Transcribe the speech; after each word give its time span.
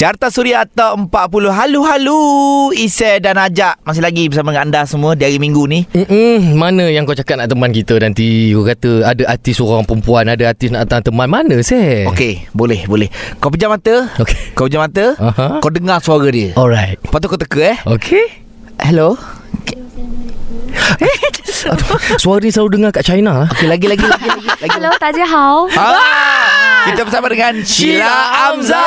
Carta 0.00 0.32
Suria 0.32 0.64
Top 0.64 1.12
40 1.12 1.52
Halu-halu. 1.52 2.72
Isai 2.72 3.20
dan 3.20 3.36
Ajak 3.36 3.84
Masih 3.84 4.00
lagi 4.00 4.32
bersama 4.32 4.48
dengan 4.48 4.72
anda 4.72 4.88
semua 4.88 5.12
Dari 5.12 5.36
minggu 5.36 5.68
ni. 5.68 5.84
Mm-mm. 5.92 6.56
Mana 6.56 6.88
yang 6.88 7.04
kau 7.04 7.12
cakap 7.12 7.36
nak 7.36 7.52
teman 7.52 7.68
kita 7.68 8.00
nanti? 8.00 8.48
Kau 8.56 8.64
kata 8.64 9.04
ada 9.04 9.28
artis 9.28 9.60
orang 9.60 9.84
perempuan 9.84 10.24
Ada 10.32 10.56
artis 10.56 10.72
nak 10.72 10.88
datang 10.88 11.12
teman. 11.12 11.28
Mana 11.28 11.60
seh? 11.60 12.08
Okey 12.08 12.48
boleh 12.56 12.88
boleh. 12.88 13.12
Kau 13.44 13.52
pejam 13.52 13.76
mata? 13.76 14.08
Okey. 14.16 14.56
Kau 14.56 14.72
pejam 14.72 14.88
mata? 14.88 15.20
Uh-huh. 15.20 15.60
Kau 15.60 15.68
dengar 15.68 16.00
suara 16.00 16.32
dia? 16.32 16.56
Alright. 16.56 16.96
Lepas 17.04 17.20
tu 17.20 17.28
kau 17.28 17.36
teka 17.36 17.60
eh. 17.60 17.76
Okey. 17.84 18.24
Hello? 18.80 19.20
Eh? 20.96 21.16
Aduh, 21.76 22.00
suara 22.16 22.40
ni 22.40 22.48
selalu 22.48 22.80
dengar 22.80 22.90
kat 22.96 23.04
China 23.04 23.44
lah. 23.44 23.48
Okey, 23.52 23.68
lagi, 23.68 23.84
lagi, 23.84 24.00
lagi, 24.08 24.28
lagi, 24.32 24.48
lagi. 24.48 24.70
Hello, 24.80 24.90
tajia 24.96 25.28
hao. 25.28 25.68
Ah! 25.76 26.69
Kita 26.88 27.00
bersama 27.04 27.26
dengan 27.28 27.52
Sheila 27.60 28.16
Amzah. 28.48 28.78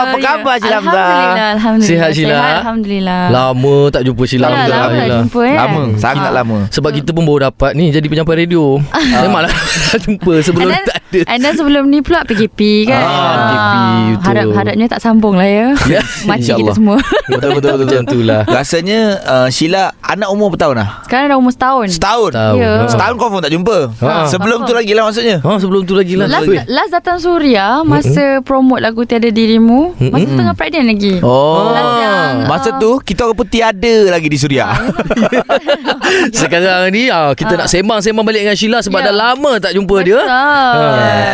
Apa 0.00 0.16
khabar 0.16 0.54
Sheila 0.56 0.78
Amzah? 0.80 0.96
Alhamdulillah, 0.96 1.48
alhamdulillah. 1.56 1.90
Sihat, 1.92 2.10
Sheila? 2.16 2.32
Sihat, 2.32 2.54
alhamdulillah. 2.64 3.22
Lama 3.28 3.76
tak 3.92 4.02
jumpa 4.08 4.22
Sheila 4.24 4.46
Dah 4.48 4.54
Hamzah, 4.56 4.78
lama 4.80 4.96
tak 4.96 5.08
jumpa 5.20 5.40
eh. 5.44 5.56
Lama, 5.56 5.82
sangat 6.00 6.30
lama. 6.32 6.58
Sebab 6.72 6.90
kita 6.94 7.10
pun 7.12 7.22
baru 7.26 7.50
dapat 7.52 7.70
ni 7.76 7.92
Jadi 7.92 8.06
penyampai 8.08 8.46
radio 8.46 8.78
Memanglah 8.94 9.52
tak 9.92 9.98
jumpa 10.06 10.32
Sebelum 10.40 10.70
tak 10.86 10.96
ada 11.10 11.20
and 11.26 11.42
then 11.42 11.54
sebelum 11.58 11.90
ni 11.90 11.98
pula 12.06 12.22
PKP 12.22 12.86
kan. 12.86 13.02
Ah, 13.02 13.49
Betul. 13.70 14.22
Harap 14.22 14.46
harapnya 14.52 14.86
tak 14.86 15.00
sambung 15.00 15.34
lah 15.34 15.44
ya. 15.44 15.66
Makcik 16.28 16.30
insyaAllah. 16.56 16.58
kita 16.60 16.72
semua. 16.74 16.96
Betul, 17.26 17.50
betul, 17.54 17.72
betul. 17.76 17.86
Macam 17.90 18.04
tu 18.04 18.18
lah 18.20 18.42
Rasanya 18.44 19.00
uh, 19.20 19.48
Sheila 19.48 19.82
anak 20.00 20.28
umur 20.28 20.48
berapa 20.48 20.58
tahun 20.60 20.74
lah? 20.76 20.88
Sekarang 21.02 21.26
dah 21.26 21.36
umur 21.36 21.52
setahun. 21.52 21.86
Setahun. 21.92 22.30
Tahu 22.32 22.56
Ya. 22.56 22.72
Ha. 22.76 22.86
Setahun 22.86 23.14
confirm 23.16 23.40
tak 23.40 23.52
jumpa. 23.52 23.76
Ha. 23.96 24.10
Sebelum 24.26 24.58
tu 24.62 24.72
lagi 24.72 24.92
lah 24.92 25.02
maksudnya. 25.04 25.36
Ha, 25.40 25.50
sebelum 25.56 25.82
tu 25.82 25.94
lagi 25.94 26.14
lah 26.14 26.26
Last, 26.26 26.46
Weh. 26.46 26.62
last 26.66 26.90
datang 26.90 27.16
Suria 27.16 27.80
Masa 27.82 28.24
promote 28.40 28.80
lagu 28.80 29.02
Tiada 29.02 29.28
Dirimu 29.28 29.94
Masa 29.96 30.24
tu 30.24 30.34
tengah 30.34 30.54
pregnant 30.54 30.86
lagi 30.86 31.14
Oh. 31.20 31.70
Last 31.70 31.92
yang, 31.96 32.32
Masa 32.44 32.68
uh, 32.68 32.78
tu 32.78 32.90
kita 33.00 33.24
orang 33.24 33.36
pun 33.36 33.46
tiada 33.46 33.70
lagi 34.08 34.26
di 34.26 34.36
Suria. 34.36 34.70
Sekarang 36.32 36.90
ni 36.90 37.08
ah, 37.08 37.32
Kita 37.32 37.54
nak 37.54 37.66
sembang-sembang 37.66 38.24
balik 38.24 38.42
dengan 38.42 38.56
Sheila 38.56 38.78
Sebab 38.80 38.98
Ya. 39.00 39.06
dah 39.06 39.16
lama 39.16 39.52
tak 39.56 39.72
jumpa 39.72 39.96
dia 40.02 40.20
Betul. 40.20 40.28
ha, 40.28 40.44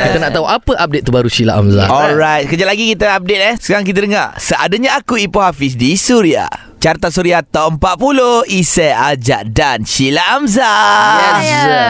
Kita 0.07 0.19
nak 0.21 0.31
tahu 0.31 0.47
apa 0.47 0.73
update 0.79 1.03
terbaru 1.03 1.27
Sheila 1.27 1.53
Hamzah 1.55 1.87
Alright, 1.89 2.15
kejap 2.51 2.67
lagi 2.67 2.85
kita 2.91 3.15
update 3.15 3.43
eh. 3.43 3.55
Sekarang 3.59 3.87
kita 3.87 4.01
dengar 4.03 4.27
Seadanya 4.37 4.99
Aku 4.99 5.15
Ipoh 5.15 5.47
Hafiz 5.47 5.79
di 5.79 5.95
Suria. 5.95 6.51
Carta 6.87 7.11
Suria 7.11 7.43
Top 7.43 7.83
40 7.83 8.47
Isai 8.47 8.95
Ajak 8.95 9.51
dan 9.51 9.83
Sheila 9.83 10.39
Amzah. 10.39 11.19
Yes. 11.43 11.43
Ya. 11.43 11.83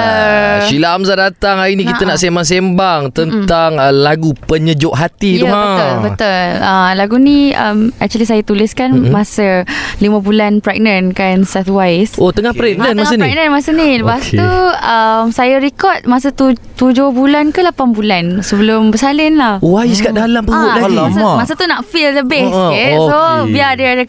Sheila 0.64 0.97
Hamzah 0.97 1.20
datang 1.20 1.61
hari 1.61 1.77
ni 1.77 1.84
kita 1.84 2.00
Ha. 2.00 2.08
nak 2.08 2.16
sembang-sembang 2.16 3.12
tentang 3.12 3.77
uh, 3.77 3.92
lagu 3.92 4.33
penyejuk 4.48 4.97
hati 4.97 5.36
tu 5.36 5.44
Ya 5.44 5.53
ha. 5.53 5.61
betul 5.61 5.92
betul. 6.00 6.48
Uh, 6.56 6.91
lagu 6.97 7.16
ni 7.19 7.53
um, 7.53 7.92
actually 8.00 8.25
saya 8.25 8.41
tuliskan 8.41 8.97
mm-hmm. 8.97 9.12
masa 9.12 9.69
5 10.00 10.08
bulan 10.16 10.64
pregnant 10.64 11.12
kan 11.12 11.44
Seth 11.44 11.69
Wise. 11.69 12.16
Oh 12.16 12.33
tengah 12.33 12.56
pregnant 12.56 12.88
Ah, 12.88 12.97
masa 12.97 13.12
tengah 13.12 13.20
ni. 13.20 13.25
pregnant 13.28 13.50
masa 13.53 13.70
ni 13.70 13.88
Lepas 14.00 14.22
Okey. 14.25 14.38
tu 14.38 14.48
um, 14.81 15.25
Saya 15.28 15.60
record 15.60 16.08
Masa 16.08 16.33
tu 16.33 16.56
7 16.81 16.88
bulan 17.12 17.53
ke 17.53 17.60
8 17.60 17.77
bulan 17.92 18.25
Sebelum 18.41 18.88
bersalin 18.88 19.36
lah 19.36 19.60
Wais 19.60 20.00
kat 20.00 20.16
dalam 20.16 20.41
perut 20.41 20.56
Ah, 20.56 20.81
lagi. 20.81 20.97
masa, 21.12 21.36
masa 21.36 21.53
tu 21.53 21.66
nak 21.66 21.84
feel 21.84 22.12
the 22.12 22.25
bass 22.25 22.48
Oh, 22.48 22.72
sikit 22.72 22.92
oh, 22.94 23.06
So 23.06 23.16
biar 23.53 23.77
dia 23.77 23.92
ada 23.92 24.05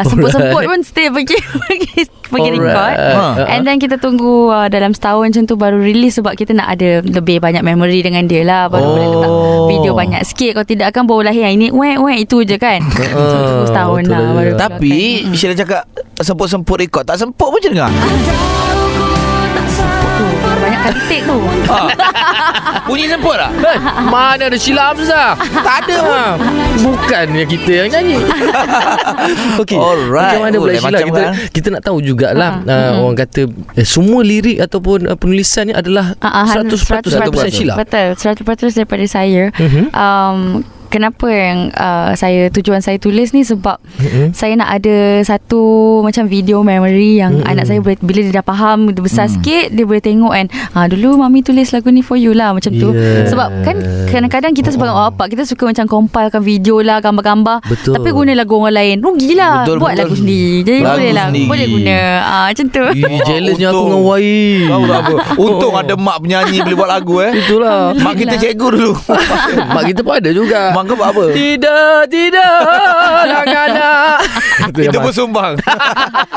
uh, 0.00 0.04
Semput-semput 0.14 0.62
pun 0.64 0.80
Stay 0.80 1.06
pergi 1.08 1.34
Pergi, 1.60 2.00
pergi 2.24 2.50
record 2.52 2.94
Ha. 2.94 3.46
And 3.48 3.62
then 3.62 3.76
kita 3.76 3.98
tunggu 3.98 4.48
uh, 4.48 4.66
Dalam 4.66 4.90
setahun 4.90 5.28
macam 5.28 5.44
tu 5.44 5.54
Baru 5.54 5.76
release 5.76 6.16
Sebab 6.16 6.34
kita 6.34 6.50
nak 6.50 6.72
ada 6.72 7.02
Lebih 7.02 7.38
banyak 7.38 7.60
memory 7.60 8.00
dengan 8.00 8.24
dia 8.24 8.42
lah 8.42 8.66
Baru 8.66 8.80
Oh. 8.80 8.92
boleh 8.92 9.08
letak 9.08 9.30
Video 9.66 9.92
banyak 9.92 10.22
sikit 10.22 10.50
Kalau 10.54 10.66
tidak 10.66 10.88
kan 10.90 11.04
baru 11.04 11.24
lahir 11.24 11.42
Yang 11.42 11.54
ini 11.56 11.66
wek 11.70 11.96
wek 11.98 12.18
Itu 12.22 12.42
je 12.42 12.56
kan 12.56 12.80
tunggu 13.32 13.64
setahun 13.64 14.02
lah 14.04 14.20
lah. 14.20 14.32
baru 14.32 14.50
Tapi 14.54 14.92
keluarkan. 15.20 15.34
Sheila 15.34 15.54
cakap 15.54 15.82
semput-semput 16.16 16.78
rekod. 16.78 17.02
Tak 17.02 17.18
semput 17.18 17.48
pun 17.48 17.58
je 17.58 17.68
dengar. 17.68 17.90
Banyak 17.90 18.83
kali 20.84 21.00
take 21.08 21.24
tu 21.24 21.36
Bunyi 22.84 23.08
semput 23.08 23.34
tak? 23.34 23.50
Eh, 23.56 23.78
mana 24.04 24.44
ada 24.44 24.54
Sheila 24.54 24.92
Hamzah? 24.92 25.32
Tak 25.38 25.76
ada 25.82 25.96
pun. 25.96 26.12
Ha, 26.12 26.24
bukan 26.78 27.26
yang 27.32 27.48
kita 27.48 27.72
yang 27.74 27.88
nyanyi. 27.88 28.16
Okey. 29.62 29.72
Alright. 29.74 30.36
Macam 30.36 30.42
mana 30.42 30.56
pula 30.58 30.72
Sheila 30.74 30.98
kita 31.00 31.20
kan? 31.22 31.32
kita 31.50 31.68
nak 31.70 31.82
tahu 31.82 31.98
jugalah 32.00 32.52
Ha. 32.60 32.68
uh, 32.68 32.92
orang 33.00 33.16
kata 33.16 33.48
eh, 33.72 33.86
semua 33.86 34.20
lirik 34.20 34.60
ataupun 34.60 35.08
uh, 35.08 35.16
penulisan 35.16 35.64
ni 35.64 35.74
adalah 35.74 36.12
Ah, 36.20 36.44
ah, 36.44 36.60
100% 36.60 36.76
100% 37.08 37.48
Sheila. 37.50 37.74
Betul 37.74 38.12
100% 38.14 38.44
daripada 38.74 39.04
saya 39.06 39.48
Mhm. 39.54 39.82
um, 39.90 40.38
Kenapa 40.94 41.26
yang 41.26 41.74
uh, 41.74 42.14
saya 42.14 42.46
tujuan 42.48 42.78
saya 42.78 42.96
tulis 42.96 43.34
ni 43.34 43.42
sebab 43.42 43.82
Mhm. 43.98 44.30
saya 44.30 44.54
nak 44.54 44.70
ada 44.72 44.94
satu 45.20 45.58
macam 46.00 46.24
video 46.24 46.62
memory 46.62 47.18
yang 47.18 47.34
Mhm. 47.36 47.50
anak 47.50 47.64
saya 47.66 47.78
boleh 47.78 47.98
bila 47.98 48.22
dia 48.22 48.30
dah 48.32 48.44
faham 48.44 48.86
dia 48.88 49.02
besar 49.02 49.26
Mhm. 49.26 49.32
sikit 49.32 49.64
dia 49.70 49.82
boleh 49.82 49.98
tengok 49.98 50.30
kan 50.32 50.46
ah 50.70 50.86
dulu 50.86 51.18
mami 51.18 51.42
tulis 51.42 51.66
lagu 51.68 51.90
ni 51.90 51.98
for 51.98 52.14
you 52.14 52.30
lah 52.30 52.54
macam 52.54 52.70
tu 52.72 52.94
Yeah. 52.94 53.26
sebab 53.26 53.48
kan 53.62 53.76
kadang-kadang 54.06 54.52
kita 54.52 54.70
sebagai 54.70 54.94
orang 54.94 55.10
bapak 55.10 55.34
kita 55.34 55.42
suka 55.42 55.66
macam 55.66 55.84
compilekan 55.84 56.38
video 56.40 56.78
lah 56.78 57.00
gambar-gambar 57.00 57.58
Betul. 57.64 57.92
tapi 57.92 58.08
guna 58.10 58.32
lagu 58.32 58.54
orang 58.54 58.74
lain 58.76 58.96
rugilah 59.00 59.66
Betul, 59.66 59.76
buat 59.76 59.90
betul. 59.90 60.00
lagu 60.00 60.14
sendiri 60.14 60.54
jadi 60.62 60.78
Lagu 60.80 60.94
boleh 60.94 61.10
lah 61.12 61.26
sendiri. 61.26 61.48
boleh 61.50 61.66
guna 61.68 61.96
ah 62.22 62.44
macam 62.46 62.66
tu 62.68 62.84
Ih, 62.92 63.18
challenge 63.20 63.62
aku 63.64 63.82
dengan 63.82 64.00
Wai. 64.04 64.38
Tahu 64.64 64.82
tak 64.84 65.00
apa. 65.00 65.14
Untung 65.36 65.74
ada 65.74 65.94
mak 65.96 66.16
penyanyi 66.20 66.58
boleh 66.60 66.76
buat 66.76 66.90
lagu 66.92 67.14
eh. 67.20 67.32
Itulah. 67.34 67.78
Mak 67.96 68.14
kita 68.14 68.34
cikgu 68.36 68.66
dulu. 68.70 68.92
Mak 69.74 69.82
kita 69.86 70.00
pun 70.00 70.14
ada 70.14 70.30
juga. 70.30 70.70
Mak 70.70 70.83
kau 70.84 70.94
buat 70.94 71.10
apa? 71.10 71.24
Tidak, 71.30 71.98
tidak, 72.06 72.56
jangan 73.24 73.68
nak. 73.76 74.16
Itu 74.70 74.98
pun 74.98 75.10
sumbang. 75.10 75.52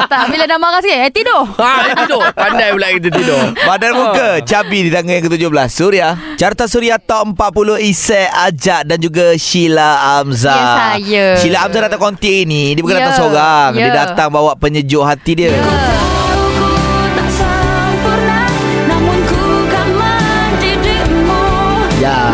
tak 0.07 0.23
bila 0.27 0.43
dah 0.43 0.55
marah 0.55 0.79
sikit 0.79 0.99
eh 0.99 1.09
tidur 1.09 1.43
Ha, 1.53 1.71
tidur. 1.95 2.21
Pandai 2.31 2.71
pula 2.71 2.87
kita 2.91 3.09
tidur. 3.09 3.41
Badan 3.57 3.91
muka 3.93 4.29
Cabi 4.41 4.79
di 4.81 4.89
tangga 4.89 5.11
yang 5.11 5.25
ke-17 5.25 5.67
Suria 5.67 6.07
Carta 6.35 6.65
Suria 6.65 6.95
Top 6.97 7.27
40 7.29 7.81
Isai 7.81 8.25
Ajak 8.25 8.85
Dan 8.85 8.97
juga 8.97 9.35
Sheila 9.35 9.89
Amzah 10.17 10.55
Ya, 10.55 10.73
saya. 10.95 11.25
Sheila 11.35 11.57
Amzah 11.61 11.81
datang 11.83 12.01
konti 12.01 12.43
ni 12.43 12.71
Dia 12.71 12.81
bukan 12.81 12.95
Ya, 12.95 12.99
datang 13.01 13.15
seorang 13.17 13.69
Dia 13.73 13.83
ya. 13.83 13.93
datang 13.95 14.29
bawa 14.29 14.53
penyejuk 14.53 15.01
hati 15.01 15.31
dia 15.35 15.51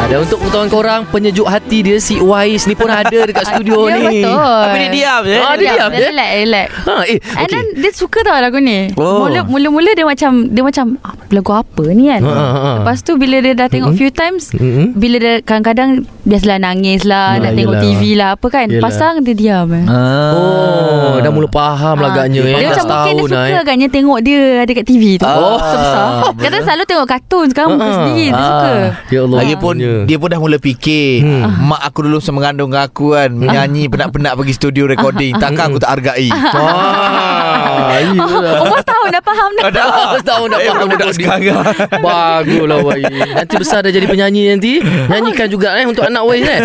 Ya, 0.04 0.12
dan 0.12 0.20
untuk 0.20 0.36
pengetahuan 0.38 0.68
korang, 0.68 1.02
penyejuk 1.08 1.48
hati 1.48 1.80
dia 1.80 1.96
si 1.98 2.20
Wais 2.20 2.68
ni 2.68 2.76
pun 2.76 2.86
ada 2.86 3.08
dekat 3.08 3.48
studio 3.48 3.88
Ya 3.88 4.04
ni. 4.04 4.20
betul 4.20 4.36
Tapi 4.36 4.78
dia 4.78 4.90
diam 4.92 5.22
je 5.24 5.38
Ah, 5.40 5.54
dia 5.56 5.68
diam, 5.72 5.90
Dia 5.90 5.96
je? 5.96 6.06
relax 6.06 6.30
relax 6.36 6.68
Ha, 6.84 6.94
eh, 7.04 7.18
And 7.34 7.40
okey. 7.40 7.48
then 7.50 7.66
dia 7.80 7.92
suka 7.94 8.20
tau 8.20 8.36
lagu 8.36 8.60
ni 8.60 8.92
Oh. 8.94 9.24
Mula 9.24 9.40
Mula-mula 9.44 9.90
dia 9.92 10.04
macam 10.04 10.32
Dia 10.50 10.60
macam 10.62 10.86
ah, 11.02 11.16
Lagu 11.30 11.52
apa 11.52 11.84
ni 11.90 12.04
kan 12.06 12.20
Ha, 12.22 12.30
ha, 12.30 12.44
ha. 12.54 12.72
Lepas 12.78 13.00
tu 13.00 13.16
bila 13.16 13.40
dia 13.40 13.56
dah 13.56 13.66
tengok 13.66 13.96
few 13.96 14.12
times 14.12 14.52
Mm-mm. 14.52 14.92
Bila 14.94 15.16
dia 15.18 15.34
kadang-kadang 15.40 15.90
Biasalah 16.22 16.60
nangis 16.62 17.02
lah 17.04 17.28
Ah, 17.32 17.42
Nak 17.42 17.52
tengok 17.56 17.74
yelah. 17.74 17.84
TV 17.90 18.02
lah 18.14 18.30
Apa 18.36 18.48
kan 18.50 18.68
Yelah. 18.68 18.84
Pasang 18.84 19.14
dia 19.24 19.34
diam 19.34 19.68
eh. 19.72 19.86
Oh, 19.88 21.16
dah 21.18 21.32
mula 21.32 21.48
faham 21.48 21.96
lah 21.98 22.12
Ah, 22.12 22.16
agaknya 22.20 22.42
eh. 22.44 22.54
Dia 22.54 22.68
macam 22.70 22.86
mungkin 22.86 23.08
dia 23.08 23.16
setahun 23.16 23.24
suka 23.26 23.40
lah, 23.40 23.48
eh. 23.50 23.62
agaknya 23.64 23.88
Tengok 23.88 24.20
dia 24.22 24.40
ada 24.60 24.72
kat 24.74 24.86
TV 24.86 25.04
tu 25.16 25.26
Oh. 25.26 25.58
Besar-besar 25.64 26.06
Kadang 26.38 26.62
selalu 26.62 26.84
tengok 26.86 27.08
kartun 27.08 27.46
Sekarang 27.48 27.70
muka 27.74 27.86
Ah. 27.86 27.96
sendiri 27.98 28.26
Dia 28.28 28.36
Ah. 28.36 28.44
suka 28.44 28.72
Ya 29.10 29.20
Allah. 29.24 29.38
Lagipun 29.40 29.76
Ya. 29.94 30.00
dia 30.06 30.18
pun 30.18 30.28
dah 30.28 30.40
mula 30.40 30.58
fikir 30.58 31.22
Hmm. 31.22 31.70
Mak 31.70 31.82
aku 31.84 32.00
dulu 32.04 32.18
semasa 32.18 32.34
mengandung 32.34 32.70
dengan 32.70 32.84
aku 32.84 33.14
kan 33.14 33.30
Menyanyi 33.30 33.86
penat-penat 33.86 34.34
pergi 34.34 34.54
studio 34.54 34.84
recording 34.86 35.36
Takkan 35.36 35.70
aku 35.70 35.78
tak 35.78 35.92
hargai 35.94 36.28
Ah, 36.34 38.00
iyalah. 38.00 38.62
Umur 38.64 38.80
setahun 38.80 39.08
dah 39.10 39.22
faham 39.22 39.50
dah 39.54 39.64
Dah 39.70 39.86
Setahun 40.18 40.48
dah 40.48 40.58
Eh, 40.58 40.68
faham 40.68 40.88
budak 40.88 41.10
sekarang 41.12 41.42
Baguslah 42.06 42.80
Wai. 42.82 43.04
Nanti 43.06 43.54
besar 43.56 43.80
dah 43.82 43.92
jadi 43.92 44.06
penyanyi 44.06 44.42
nanti. 44.50 44.80
Nyanyikan 44.82 45.48
juga 45.48 45.76
eh 45.76 45.86
untuk 45.86 46.04
anak 46.04 46.24
Wai 46.24 46.42
eh. 46.42 46.60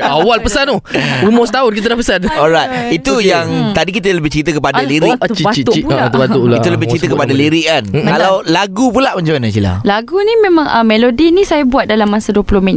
Awal 0.00 0.40
pesan 0.40 0.64
tu. 0.68 0.76
Umur 1.22 1.44
setahun 1.44 1.70
kita 1.72 1.86
dah 1.86 1.98
pesan. 1.98 2.20
Alright 2.26 2.70
Itu 2.92 3.18
yang 3.20 3.72
Tadi 3.72 3.90
kita 3.90 4.08
lebih 4.10 4.30
cerita 4.30 4.50
kepada 4.50 4.78
Ah, 4.78 4.86
lirik 4.86 5.18
tu 5.18 5.34
batuk 5.42 5.74
pula. 5.82 5.98
Ah, 6.00 6.08
pula. 6.08 6.56
Itu 6.56 6.68
lebih 6.70 6.86
cerita 6.88 7.06
kepada 7.08 7.32
lirik 7.32 7.64
kan 7.66 7.82
Mm-mm. 7.84 8.06
Kalau 8.06 8.34
lagu 8.46 8.86
pula 8.90 9.12
macam 9.12 9.32
mana 9.32 9.48
Sheila? 9.48 9.82
Lagu 9.82 10.16
ni 10.16 10.34
memang 10.38 10.66
uh, 10.66 10.82
Melodi 10.82 11.30
ni 11.30 11.42
saya 11.42 11.62
buat 11.62 11.84
dalam 11.84 12.06
masa 12.06 12.30
20 12.30 12.46
minit 12.60 12.69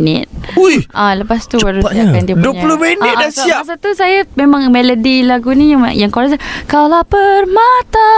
Ui 0.57 0.81
Ah 0.91 1.13
lepas 1.13 1.45
tu 1.45 1.61
baru 1.61 1.83
siapkan 1.85 2.23
dia 2.25 2.35
punya. 2.35 2.77
20 2.77 2.83
minit 2.83 3.13
dah 3.19 3.31
so 3.31 3.43
siap. 3.45 3.67
Masa 3.67 3.75
tu 3.77 3.89
saya 3.93 4.25
memang 4.33 4.67
melodi 4.73 5.21
lagu 5.21 5.53
ni 5.53 5.73
yang 5.73 5.85
yang 5.93 6.09
chorus 6.09 6.35
Kaulah 6.65 7.05
permata 7.05 8.13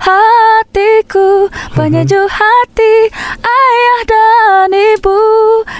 hatiku 0.00 1.52
penyejuk 1.76 2.28
hati 2.30 2.94
ayah 3.42 4.00
dan 4.06 4.72
ibu. 4.72 5.20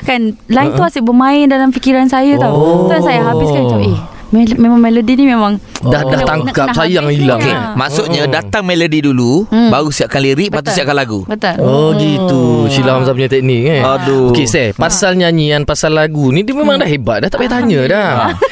Kan 0.04 0.36
line 0.50 0.72
tu 0.76 0.82
asyik 0.82 1.04
bermain 1.06 1.46
dalam 1.48 1.70
fikiran 1.70 2.10
saya 2.10 2.36
tau. 2.36 2.52
Oh. 2.52 2.86
Tu 2.86 2.98
yang 2.98 3.06
saya 3.06 3.20
habiskan 3.22 3.64
macam 3.68 3.80
eh 3.82 4.17
mel- 4.30 4.58
memang 4.58 4.78
melodi 4.78 5.12
ni 5.14 5.26
memang 5.26 5.56
Dah 5.78 6.02
dah 6.02 6.18
Nak- 6.18 6.26
tangkap 6.26 6.66
nak 6.66 6.76
sayang 6.76 7.06
habis 7.06 7.22
hilang. 7.22 7.38
Okay, 7.38 7.54
eh. 7.54 7.58
maksudnya 7.72 8.22
Oh. 8.22 8.28
datang 8.28 8.62
melodi 8.62 8.98
dulu, 9.00 9.46
Hmm. 9.46 9.70
baru 9.70 9.88
siapkan 9.88 10.18
lirik, 10.18 10.50
lepas 10.50 10.58
tu 10.58 10.64
Betul. 10.64 10.74
siapkan 10.74 10.96
lagu. 10.96 11.20
Betul 11.22 11.54
Oh 11.60 11.88
gitu 11.94 12.42
Sheila 12.66 12.92
Hamzah 12.92 13.12
punya 13.12 13.26
teknik 13.26 13.62
eh 13.64 13.80
Aduh. 13.80 14.30
Okey 14.30 14.44
Seh 14.44 14.70
Pasal 14.72 15.14
nyanyian 15.14 15.62
Pasal 15.62 15.94
lagu 15.94 16.28
ni 16.28 16.42
Dia 16.42 16.52
memang 16.52 16.76
dah 16.76 16.84
hebat 16.84 17.22
dah 17.22 17.28
Tak 17.28 17.38
payah 17.38 17.52
tanya 17.54 17.80
dah 17.84 18.10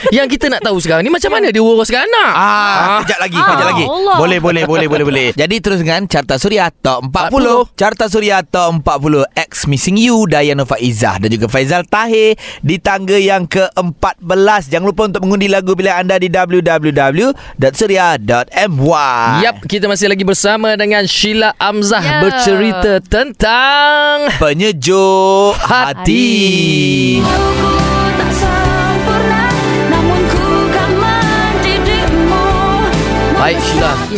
Yang 0.08 0.26
kita 0.32 0.46
nak 0.48 0.62
tahu 0.62 0.78
sekarang 0.78 1.02
ni 1.02 1.10
Macam 1.10 1.28
mana 1.28 1.48
dia 1.48 1.58
uruskan 1.58 2.00
anak 2.00 2.32
Ah, 2.32 2.98
kejap 3.02 3.18
lagi, 3.20 3.36
Ah, 3.36 3.48
kejap 3.50 3.66
lagi. 3.68 3.84
Allah. 3.86 4.16
Boleh, 4.16 4.38
boleh, 4.38 4.62
boleh, 4.64 4.86
boleh, 4.86 5.04
boleh. 5.04 5.28
Jadi 5.32 5.56
terus 5.58 5.78
dengan 5.78 6.06
Carta 6.06 6.36
Suria 6.36 6.70
Top 6.70 7.02
40. 7.04 7.66
Carta 7.74 8.06
Suria 8.06 8.40
Top 8.40 8.70
40 8.76 9.26
X 9.34 9.66
Missing 9.66 9.98
You 9.98 10.24
Dayana 10.24 10.62
Faizah 10.62 11.18
dan 11.18 11.28
juga 11.28 11.46
Faizal 11.46 11.82
Tahir 11.84 12.34
di 12.60 12.76
tangga 12.78 13.16
yang 13.16 13.44
ke-14. 13.44 14.22
Jangan 14.68 14.86
lupa 14.86 15.02
untuk 15.06 15.22
mengundi 15.22 15.48
lagu 15.48 15.65
pilihan 15.74 16.04
anda 16.04 16.20
di 16.20 16.28
www.suria.my. 16.28 17.32
Yap, 19.42 19.56
kita 19.66 19.88
masih 19.88 20.12
lagi 20.12 20.22
bersama 20.22 20.76
dengan 20.76 21.02
Sheila 21.08 21.56
Amzah 21.56 22.04
Ya. 22.04 22.20
bercerita 22.22 23.00
tentang 23.02 24.30
Penyejuk 24.38 25.56
hati. 25.58 27.18
Aku 27.24 28.65
Baik. 33.46 33.62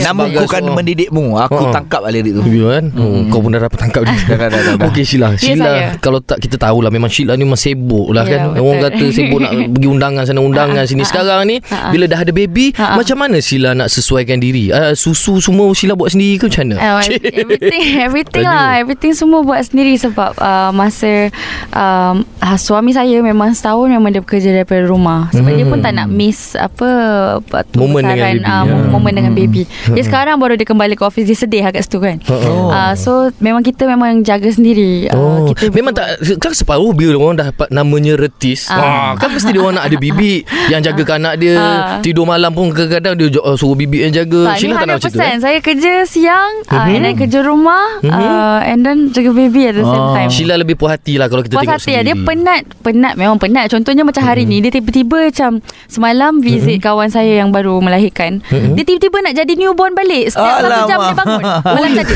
Namun 0.01 0.25
sebagai 0.27 0.39
ku 0.39 0.45
kan 0.47 0.63
seorang- 0.63 0.77
mendidikmu. 0.79 1.25
Aku 1.39 1.61
Ha. 1.61 1.71
tangkap 1.71 2.01
lah 2.01 2.11
lirik 2.11 2.33
tu. 2.33 2.43
Ya 2.47 2.67
kan 2.73 2.85
hmm. 2.89 3.21
Kau 3.29 3.39
pun 3.39 3.51
dah 3.51 3.61
dapat 3.61 3.79
tangkap 3.79 4.03
dia 4.03 4.17
Dah, 4.31 4.37
dah, 4.39 4.49
dah, 4.49 4.61
dah. 4.75 4.87
Okey 4.89 5.05
Sheila 5.05 5.29
Sheila 5.35 5.65
saya. 5.67 5.87
Kalau 5.99 6.19
tak 6.19 6.39
kita 6.39 6.57
tahulah 6.57 6.89
Memang 6.89 7.07
Sheila 7.07 7.35
ni 7.35 7.45
memang 7.45 7.59
sibuk 7.59 8.09
lah 8.09 8.25
Ya, 8.25 8.31
kan 8.31 8.41
betul. 8.51 8.63
Orang 8.63 8.79
kata 8.81 9.05
sibuk 9.09 9.39
nak 9.39 9.53
pergi 9.75 9.87
undangan 9.87 10.23
sana 10.25 10.41
Undangan 10.41 10.77
Ha, 10.79 10.87
sini 10.87 11.03
ha, 11.03 11.09
Sekarang 11.09 11.41
ni 11.45 11.57
ha, 11.63 11.77
ha. 11.79 11.91
Bila 11.91 12.05
dah 12.07 12.19
ada 12.19 12.31
baby 12.31 12.73
Ha, 12.73 12.85
ha. 12.85 12.95
Macam 12.97 13.17
mana 13.19 13.37
Sheila 13.39 13.75
nak 13.75 13.89
sesuaikan 13.89 14.39
diri 14.39 14.71
uh, 14.71 14.93
Susu 14.95 15.39
semua 15.39 15.69
Sheila 15.71 15.93
buat 15.93 16.09
sendiri 16.11 16.39
ke 16.39 16.47
macam 16.47 16.65
mana 16.65 16.77
Uh, 16.79 17.01
everything 17.43 17.85
everything 18.01 18.45
lah 18.45 18.79
everything 18.79 19.13
semua 19.13 19.41
buat 19.41 19.61
sendiri 19.61 19.93
sebab 19.95 20.37
uh, 20.37 20.71
masa 20.71 21.29
um, 21.71 22.23
uh, 22.39 22.57
suami 22.57 22.91
saya 22.91 23.19
memang 23.19 23.51
setahun 23.51 23.89
memang 23.89 24.09
dia 24.09 24.21
bekerja 24.21 24.51
daripada 24.53 24.85
rumah 24.85 25.29
sebab 25.31 25.51
dia 25.51 25.65
pun 25.65 25.79
tak 25.79 25.93
nak 25.93 26.07
miss 26.07 26.55
apa 26.55 26.89
apa 27.37 27.59
tu 27.67 27.77
Momen 27.79 28.03
dengan 28.05 28.27
baby. 28.31 28.41
uh, 28.43 28.65
Ya. 28.65 28.75
momen 28.89 29.13
dengan 29.21 29.35
baby 29.35 29.63
dia 29.89 30.03
sekarang 30.03 30.37
baru 30.37 30.55
dia 30.55 30.65
kembali 30.65 30.95
ke 30.95 31.03
office 31.03 31.25
dia 31.25 31.37
sedih 31.37 31.63
agak 31.63 31.83
situ 31.83 31.99
kan 31.99 32.17
Oh. 32.29 32.69
uh, 32.69 32.93
so 32.93 33.11
memang 33.39 33.61
kita 33.61 33.85
memang 33.85 34.23
jaga 34.23 34.47
sendiri 34.49 35.11
Oh, 35.11 35.19
uh, 35.45 35.51
kita 35.51 35.71
memang 35.71 35.91
tak 35.91 36.07
kan 36.37 36.53
separuh 36.53 36.93
bila 36.93 37.17
orang 37.17 37.37
dah 37.37 37.47
dapat 37.49 37.69
namanya 37.69 38.15
retis. 38.15 38.69
Ah. 38.69 38.79
Ah. 38.79 39.11
kan 39.15 39.31
mesti 39.31 39.49
dia 39.49 39.59
orang 39.59 39.75
nak 39.75 39.87
ada 39.87 39.97
bibi 39.97 40.43
yang 40.73 40.79
jagakan 40.79 41.19
anak 41.21 41.35
dia. 41.39 41.55
Ah. 41.55 41.99
Tidur 41.99 42.23
malam 42.23 42.51
pun 42.51 42.71
kadang-kadang 42.71 43.15
dia 43.17 43.39
uh, 43.39 43.55
suruh 43.55 43.75
bibi 43.75 44.05
yang 44.05 44.13
jaga. 44.15 44.53
tak, 44.53 44.57
Sheila 44.59 44.75
tak 44.77 44.85
nak 44.85 44.97
macam 44.99 45.11
tu. 45.11 45.19
100% 45.19 45.25
Eh? 45.25 45.37
Saya 45.39 45.59
kerja 45.59 45.93
siang 46.05 46.53
uh, 46.67 46.85
And 46.85 47.01
then 47.01 47.15
kerja 47.15 47.39
rumah 47.41 48.03
uh, 48.03 48.61
And 48.61 48.81
then 48.81 49.11
jaga 49.11 49.33
baby 49.33 49.65
at 49.65 49.75
the 49.75 49.83
same 49.83 49.97
Oh. 49.99 50.13
time 50.13 50.29
Sheila 50.29 50.55
lebih 50.55 50.75
puas 50.75 50.93
hati 50.93 51.17
lah 51.17 51.27
kalau 51.27 51.41
kita 51.41 51.55
Puas 51.55 51.65
tengok 51.65 51.79
hati 51.79 51.91
lah 51.91 52.03
sendiri. 52.03 52.09
Dia 52.13 52.27
penat 52.27 52.61
Penat 52.79 53.13
memang 53.15 53.37
penat 53.37 53.65
Contohnya 53.67 54.03
macam 54.03 54.23
hari 54.23 54.45
ni 54.45 54.61
Dia 54.61 54.71
tiba-tiba 54.71 55.27
macam 55.27 55.51
Semalam 55.87 56.39
visit 56.39 56.79
kawan 56.79 57.09
saya 57.09 57.39
Yang 57.39 57.51
baru 57.53 57.75
melahirkan 57.79 58.45
Dia 58.49 58.85
tiba-tiba 58.85 59.08
nak 59.11 59.33
jadi 59.33 59.53
newborn 59.55 59.93
balik 59.93 60.29
Setiap 60.29 60.57
satu 60.61 60.81
jam 60.85 60.99
Alamak. 60.99 61.09
dia 61.09 61.17
bangun 61.17 61.43
Malam 61.65 61.91
tadi 61.95 62.15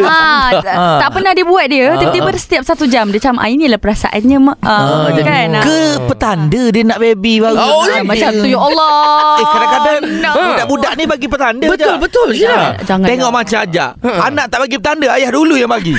ha, 0.00 0.18
tak, 1.00 1.08
pernah 1.10 1.32
dia 1.32 1.44
buat 1.44 1.66
dia 1.66 1.86
Tiba-tiba 1.94 2.28
setiap 2.34 2.62
satu 2.62 2.84
jam 2.84 3.06
Dia 3.06 3.20
macam 3.20 3.34
ah, 3.38 3.46
Inilah 3.46 3.78
perasaannya 3.78 4.38
mak. 4.38 4.58
Ah, 4.60 5.06
jadi- 5.10 5.22
kan 5.22 5.48
ah. 5.52 5.62
Ke 5.62 5.78
petanda 6.04 6.62
dia 6.68 6.82
nak 6.82 6.98
baby 6.98 7.38
baru. 7.38 7.56
Oh, 7.56 7.82
Ah, 7.82 7.86
ya. 7.92 8.02
Macam 8.02 8.30
tu 8.32 8.46
Ya 8.46 8.58
Allah 8.58 8.92
Eh 9.32 9.46
kadang-kadang 9.46 10.00
No. 10.12 10.32
Budak-budak 10.34 10.92
ni 10.94 11.04
bagi 11.04 11.26
petanda 11.26 11.66
Betul, 11.66 11.86
je. 11.88 12.00
betul 12.00 12.28
Sheila. 12.32 12.74
Jangan 12.82 13.06
Tengok 13.06 13.28
jangan. 13.28 13.38
macam 13.38 13.58
aja. 13.60 13.86
Anak 14.22 14.46
tak 14.48 14.58
bagi 14.60 14.76
petanda, 14.76 15.08
ayah 15.12 15.30
dulu 15.30 15.54
yang 15.54 15.68
bagi. 15.68 15.94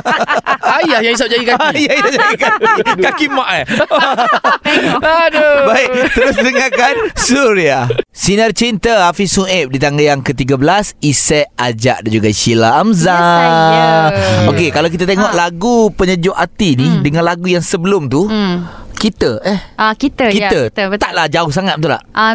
Ayah 0.78 0.98
yang 1.00 1.12
isap 1.12 1.28
jari 1.28 1.44
kaki. 1.44 1.84
ayah 1.86 1.94
yang 1.96 2.12
jadi 2.12 2.36
kaki, 2.36 2.66
kaki 3.04 3.26
mak 3.28 3.48
eh. 3.52 3.64
Aduh. 4.98 5.58
Baik, 5.66 5.88
terus 6.12 6.36
dengarkan 6.36 6.94
Surya. 7.14 7.78
Sinar 8.10 8.52
Cinta 8.52 9.06
Hafiz 9.06 9.30
Suib 9.68 9.76
di 9.76 9.84
tangga 9.84 10.00
yang 10.00 10.24
ke-13 10.24 10.64
Isek 11.04 11.52
Ajak 11.52 12.00
dan 12.00 12.08
juga 12.08 12.32
Sheila 12.32 12.80
Amzah. 12.80 13.20
Ya, 13.20 13.84
saya. 14.08 14.48
Okey, 14.48 14.72
kalau 14.72 14.88
kita 14.88 15.04
tengok 15.04 15.28
Ha. 15.28 15.36
lagu 15.38 15.92
Penyejuk 15.92 16.32
Hati 16.32 16.72
ni 16.72 17.04
dengan 17.04 17.20
lagu 17.20 17.44
yang 17.44 17.60
sebelum 17.60 18.08
tu, 18.08 18.24
Hmm. 18.24 18.64
kita 18.94 19.44
eh 19.44 19.60
Ah 19.76 19.92
kita, 19.92 20.26
kita, 20.26 20.40
ya, 20.40 20.50
kita 20.66 20.82
betul. 20.88 20.98
taklah 20.98 21.28
jauh 21.28 21.52
sangat 21.52 21.76
betul 21.76 21.92
tak? 21.92 22.02
Uh, 22.10 22.34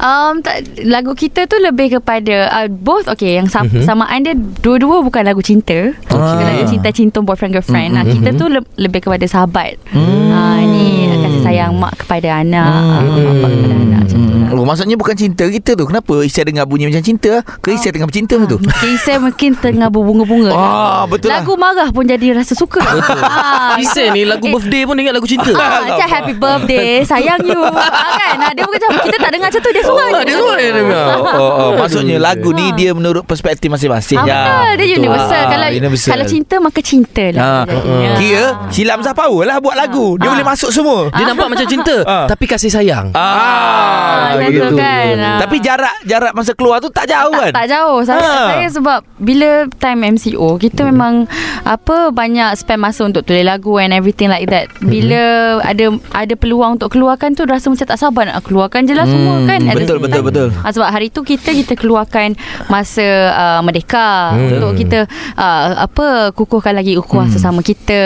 um, 0.00 0.34
tak, 0.40 0.56
lagu 0.82 1.12
kita 1.12 1.44
tu 1.44 1.54
lebih 1.54 1.92
kepada 1.92 2.48
uh, 2.50 2.66
both 2.66 3.06
okay 3.06 3.36
yang 3.36 3.46
sam- 3.46 3.68
mm-hmm. 3.68 3.84
samaan 3.84 4.18
dia 4.20 4.32
dua-dua 4.34 5.04
bukan 5.04 5.22
lagu 5.22 5.38
cinta 5.38 5.92
Ah. 6.08 6.32
bukan 6.32 6.46
lagu 6.50 6.64
cinta-cinta 6.66 7.20
boyfriend 7.20 7.54
girlfriend 7.54 7.92
mm-hmm. 7.92 8.08
uh, 8.08 8.14
kita 8.16 8.30
tu 8.34 8.48
le- 8.48 8.66
lebih 8.74 8.98
kepada 9.00 9.22
sahabat 9.24 9.76
Hmm. 9.86 10.32
uh, 10.32 10.60
ni 10.64 10.88
kasih 11.14 11.40
sayang 11.44 11.76
mak 11.76 11.94
kepada 11.94 12.40
anak 12.40 12.72
Hmm. 12.72 13.06
uh, 13.06 13.20
bapa 13.22 13.46
kepada 13.46 13.74
anak 13.76 14.00
macam 14.02 14.18
tu 14.24 14.39
lah. 14.50 14.56
Oh, 14.56 14.64
maksudnya 14.64 14.94
bukan 14.94 15.14
cinta 15.14 15.46
kita 15.46 15.72
tu. 15.72 15.84
Kenapa 15.84 16.14
Isai 16.20 16.42
dengar 16.42 16.64
bunyi 16.64 16.86
macam 16.86 17.00
cinta? 17.00 17.40
Ke 17.58 17.70
Isai 17.70 17.90
tengah 17.90 18.04
bercinta 18.04 18.34
tu? 18.40 18.56
Mungkin 18.56 18.92
saya 18.96 19.18
mungkin 19.18 19.50
tengah 19.54 19.88
berbunga-bunga 19.88 20.50
Ah, 20.50 21.02
betul 21.04 21.28
lah. 21.28 21.40
Lagu 21.40 21.54
marah 21.54 21.88
pun 21.88 22.02
jadi 22.02 22.34
rasa 22.34 22.52
suka 22.52 22.82
Betul 22.82 23.20
ah, 23.20 23.76
Isai 23.76 24.10
ni 24.10 24.22
lagu 24.22 24.42
eh, 24.42 24.50
birthday 24.50 24.82
pun 24.82 24.94
ingat 24.94 25.12
lagu 25.12 25.24
cinta. 25.24 25.52
Ah, 25.52 25.80
macam 25.82 26.08
happy 26.08 26.34
birthday 26.34 27.00
Sayang 27.02 27.40
you 27.42 27.56
ah, 27.56 27.72
kan 28.12 28.36
ah, 28.40 28.52
Dia 28.52 28.62
bukan 28.62 28.78
macam 28.78 28.90
Kita 29.00 29.16
tak 29.16 29.30
dengar 29.30 29.48
macam 29.48 29.60
tu 29.60 29.70
Dia 29.70 29.82
suka 29.82 30.02
Ah, 30.02 30.22
dia 30.22 30.34
suka 30.34 30.54
dia 30.56 30.72
dengar. 30.74 31.06
Oh, 31.30 31.38
oh, 31.38 31.52
oh. 31.52 31.70
Maksudnya 31.76 32.16
lagu 32.18 32.50
ni 32.50 32.66
dia 32.72 32.90
menurut 32.90 33.22
perspektif 33.22 33.68
masing-masing. 33.68 34.18
Ah, 34.18 34.26
betul 34.26 34.70
Dia 34.76 34.96
universal 34.96 35.36
Ah, 35.36 35.46
Kalau 35.48 35.68
universal. 35.70 36.10
kalau 36.10 36.24
cinta 36.26 36.54
Maka 36.58 36.80
cinta 36.80 37.24
Ha, 37.30 37.30
lah 37.30 37.62
Ya. 37.80 38.12
kira 38.16 38.44
Sheila 38.70 38.92
Hamzah 38.92 39.12
power 39.12 39.44
lah 39.44 39.56
buat 39.58 39.74
lagu. 39.74 40.16
Dia 40.16 40.26
Ah. 40.26 40.32
boleh 40.32 40.46
masuk 40.46 40.70
semua. 40.70 41.08
Dia 41.10 41.24
nampak 41.24 41.46
macam 41.48 41.66
cinta 41.66 41.96
Ah. 42.02 42.24
tapi 42.26 42.44
kasih 42.44 42.68
sayang. 42.68 43.12
Ah, 43.12 44.39
Begitu. 44.42 44.64
betul 44.66 44.78
kan. 44.78 45.14
Ah. 45.16 45.38
Tapi 45.40 45.56
jarak 45.58 45.94
jarak 46.02 46.32
masa 46.32 46.52
keluar 46.52 46.78
tu 46.78 46.88
tak 46.88 47.06
jauh 47.06 47.28
kan? 47.30 47.50
tak, 47.50 47.56
tak 47.56 47.66
jauh 47.68 47.98
saya, 48.02 48.20
Ha. 48.20 48.32
saya 48.50 48.68
sebab 48.70 48.98
Bila 49.16 49.48
time 49.76 50.00
MCO 50.10 50.56
Kita 50.56 50.80
Hmm. 50.80 50.90
memang 50.90 51.14
Apa 51.62 52.08
Banyak 52.10 52.54
spend 52.54 52.80
masa 52.80 53.02
Untuk 53.02 53.22
tulis 53.22 53.42
lagu 53.42 53.76
And 53.76 53.90
everything 53.90 54.26
like 54.26 54.46
that 54.46 54.72
Hmm. 54.74 54.88
Bila 54.88 55.22
Ada 55.60 55.92
ada 56.14 56.34
peluang 56.34 56.76
Untuk 56.76 56.88
keluarkan 56.90 57.32
tu 57.32 57.44
Rasa 57.44 57.68
macam 57.68 57.84
tak 57.84 57.96
sabar 57.96 58.24
Nak 58.26 58.40
keluarkan 58.42 58.80
je 58.82 58.94
lah 58.94 59.02
Hmm, 59.02 59.12
semua 59.12 59.34
kan 59.46 59.60
At 59.62 59.74
betul, 59.74 59.98
betul, 59.98 60.14
time. 60.14 60.26
betul. 60.26 60.48
Ah, 60.58 60.70
Sebab 60.70 60.88
hari 60.88 61.08
tu 61.08 61.20
kita 61.20 61.52
Kita 61.52 61.72
keluarkan 61.74 62.32
Masa 62.66 63.06
uh, 63.30 63.60
Merdeka 63.60 64.08
Hmm. 64.30 64.56
Untuk 64.56 64.72
kita 64.78 64.98
uh, 65.34 65.64
Apa 65.80 66.06
Kukuhkan 66.32 66.72
lagi 66.72 66.94
Ukuah 66.94 67.28
sesama 67.28 67.60
kita 67.60 67.98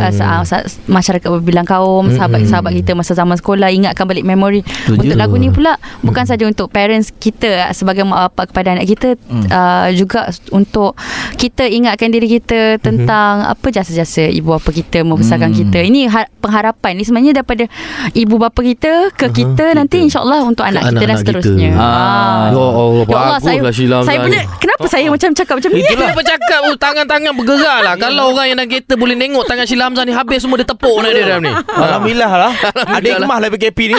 uh, 0.00 0.10
sa- 0.10 0.42
sa- 0.42 0.66
Masyarakat 0.84 1.28
berbilang 1.32 1.64
kaum 1.64 2.10
Sahabat-sahabat 2.10 2.72
kita 2.74 2.92
Masa 2.92 3.12
zaman 3.12 3.34
sekolah 3.34 3.68
Ingatkan 3.68 4.02
balik 4.04 4.24
memori 4.24 4.66
Untuk 4.88 5.14
lagu 5.14 5.36
ni 5.36 5.48
pula 5.48 5.75
Bukan 6.02 6.24
saja 6.24 6.44
untuk 6.46 6.72
parents 6.72 7.12
kita 7.12 7.70
Sebagai 7.72 8.02
mak 8.02 8.30
bapak 8.30 8.52
kepada 8.52 8.76
anak 8.76 8.86
kita 8.88 9.08
uh, 9.50 9.88
Juga 9.92 10.30
untuk 10.50 10.96
Kita 11.36 11.64
ingatkan 11.66 12.10
diri 12.10 12.26
kita 12.26 12.80
Tentang 12.80 13.46
Apa 13.46 13.70
jasa-jasa 13.70 14.28
Ibu 14.28 14.58
bapa 14.58 14.70
kita 14.72 15.02
Membesarkan 15.06 15.52
kita. 15.52 15.82
Ini 15.84 16.08
ha- 16.10 16.30
pengharapan. 16.40 16.98
Ini 16.98 17.04
sebenarnya 17.04 17.32
daripada 17.42 17.64
Ibu 18.12 18.34
bapa 18.40 18.60
kita 18.60 19.12
Ke 19.12 19.30
kita 19.30 19.76
Nanti 19.76 20.02
insyaAllah 20.02 20.46
Untuk 20.46 20.64
anak 20.64 20.92
kita 20.92 21.04
Dan 21.04 21.16
seterusnya 21.20 21.70
kita. 21.72 21.80
Ah. 21.80 22.44
Ya 22.50 22.64
Allah, 22.66 23.04
bagus 23.06 23.42
saya, 23.42 23.60
lah 23.62 24.00
Saya 24.04 24.18
pula 24.24 24.40
ni. 24.40 24.46
Kenapa 24.62 24.84
saya 24.88 25.06
macam 25.10 25.30
cakap 25.32 25.54
macam 25.60 25.70
ni? 25.74 25.80
Itulah 25.82 26.08
apa 26.12 26.22
cakap 26.22 26.60
oh, 26.66 26.76
Tangan-tangan 26.76 27.32
bergerak 27.34 27.78
lah. 27.84 27.94
Kalau 28.02 28.34
orang 28.34 28.46
yang 28.48 28.56
dalam 28.58 28.70
kereta 28.70 28.94
Boleh 28.96 29.14
tengok 29.18 29.44
tangan 29.44 29.64
Sheila 29.66 29.84
Hamzah 29.90 30.04
ni 30.06 30.12
Habis 30.14 30.40
semua 30.46 30.56
dia 30.62 30.68
tepuk 30.68 30.96
nak 31.02 31.10
dia 31.10 31.24
dalam 31.26 31.42
ni. 31.42 31.52
Alhamdulillah 31.52 32.30
lah. 32.30 32.52
Ada 32.96 33.08
hikmah 33.18 33.38
lah. 33.42 33.48
PKP 33.50 33.78
ni. 33.90 33.96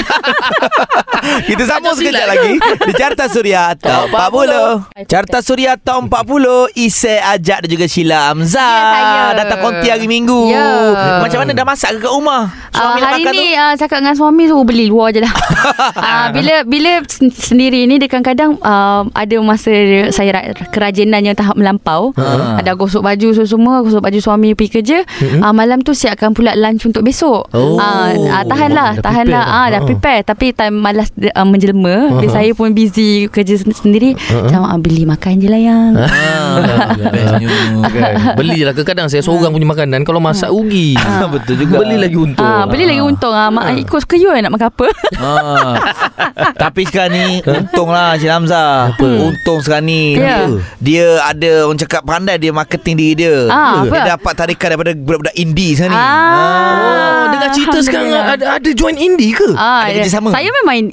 Kita 1.49 1.63
sambung 1.67 1.93
sekejap 1.93 2.25
lagi 2.25 2.53
Di 2.81 2.93
Carta 2.93 3.25
Suria 3.27 3.75
Top 3.77 4.07
40 4.09 5.05
Carta 5.05 5.39
Suria 5.39 5.75
Top 5.75 6.07
40 6.07 6.73
Isai 6.73 7.19
Ajak 7.19 7.63
dan 7.63 7.69
juga 7.69 7.85
Sheila 7.85 8.31
Hamzah 8.31 8.55
Ya, 8.57 8.93
saya. 8.93 9.23
Datang 9.37 9.59
konti 9.61 9.87
hari 9.87 10.05
Minggu 10.05 10.49
Ya. 10.49 10.95
Macam 11.19 11.37
mana 11.39 11.51
dah 11.51 11.63
masak 11.63 11.89
ke 11.93 11.99
kat 11.99 12.09
rumah? 12.09 12.47
Uh, 12.69 12.77
Suami 12.77 12.99
nak 12.99 13.09
hari 13.09 13.21
makan 13.21 13.33
ni 13.33 13.47
tu? 13.47 13.57
uh, 13.57 13.73
cakap 13.75 13.97
dengan 13.97 14.15
suami 14.15 14.43
suruh 14.45 14.63
beli 14.63 14.85
luar 14.85 15.09
je 15.09 15.19
lah. 15.19 15.33
uh, 15.93 16.27
bila 16.35 16.61
bila 16.63 16.91
sen- 17.05 17.33
sendiri 17.33 17.83
ni 17.83 17.97
dia 17.97 18.07
kadang-kadang 18.07 18.55
uh, 18.59 19.01
ada 19.11 19.35
masa 19.39 19.71
saya 20.09 20.29
ra- 20.31 20.47
kerajinan 20.69 21.21
yang 21.21 21.33
tahap 21.33 21.55
melampau. 21.55 22.13
Ha. 22.13 22.61
Ada 22.61 22.73
gosok 22.73 23.01
baju 23.01 23.27
so 23.33 23.43
semua, 23.43 23.81
gosok 23.81 23.99
baju 23.99 24.19
suami 24.19 24.53
pergi 24.53 24.71
kerja. 24.71 24.97
Uh, 25.41 25.49
malam 25.51 25.81
tu 25.81 25.91
siapkan 25.91 26.31
pula 26.31 26.53
lunch 26.53 26.85
untuk 26.85 27.01
besok. 27.01 27.49
Oh. 27.49 27.75
Uh, 27.75 28.13
uh, 28.29 28.43
tahanlah, 28.45 28.93
Dah 28.93 29.03
tahanlah. 29.03 29.41
prepare 29.41 29.49
dah. 29.49 29.57
Ah 29.57 29.67
dah 29.67 29.77
Ha. 29.77 29.87
prepare 29.87 30.21
tapi 30.23 30.45
time 30.51 30.77
malas 30.77 31.09
uh, 31.17 31.47
menjelma, 31.57 31.95
uh, 32.15 32.29
saya 32.29 32.53
pun 32.53 32.71
busy 32.71 33.25
kerja 33.27 33.57
sen- 33.57 33.73
sendiri. 33.73 34.13
Macam 34.13 34.61
ah, 34.63 34.77
beli 34.77 35.03
makan 35.03 35.37
je 35.37 35.47
lah 35.47 35.57
yang. 35.57 35.91
Ah, 35.97 36.61
Bestnya. 37.07 37.47
Kan? 37.83 38.13
Belilah 38.35 38.71
kadang-kadang 38.71 39.07
saya 39.07 39.21
seorang 39.21 39.49
punya 39.49 39.65
makanan 39.65 40.01
Kalau 40.01 40.17
masak 40.17 40.49
rugi 40.49 40.93
Betul 41.33 41.55
juga. 41.59 41.81
Beli 41.81 41.97
lagi 41.97 42.15
untung 42.15 42.43
Ah, 42.43 42.63
beli 42.63 42.85
lagi 42.85 43.01
untung 43.01 43.31
ah. 43.31 43.49
Mak 43.49 43.77
ikut 43.79 43.99
suka 43.99 44.15
you 44.15 44.29
eh, 44.29 44.39
nak 44.39 44.53
makan 44.53 44.69
apa? 44.69 44.87
Ah. 45.17 45.73
Tapi 46.61 46.81
sekarang 46.83 47.11
ni 47.11 47.25
Untung 47.41 47.89
lah 47.89 48.13
Cik 48.13 48.29
Hamzah 48.29 48.93
Untung 48.99 49.59
sekarang 49.59 49.85
ni 49.85 50.03
Ya. 50.17 50.49
Dia 50.77 51.05
ada 51.23 51.65
Orang 51.65 51.77
cakap 51.77 52.01
pandai 52.03 52.37
Dia 52.37 52.51
marketing 52.51 52.95
diri 52.95 53.13
dia 53.17 53.35
Ah, 53.47 53.81
Dia 53.81 53.89
apa? 53.89 53.97
dapat 54.17 54.33
tarikan 54.35 54.67
Daripada 54.69 54.91
budak-budak 54.93 55.35
indie 55.35 55.73
sekarang 55.73 55.93
ni 55.93 55.97
Oh, 55.97 57.23
dengar 57.29 57.49
cerita 57.51 57.77
sekarang 57.79 58.07
ada 58.09 58.45
ada 58.57 58.69
join 58.71 58.95
indie 58.95 59.31
ke? 59.31 59.47
Ah, 59.53 59.85
Ada 59.85 59.91
ya. 59.91 59.95
kerjasama? 60.01 60.29
Saya 60.31 60.49
memang 60.53 60.75
in- 60.79 60.91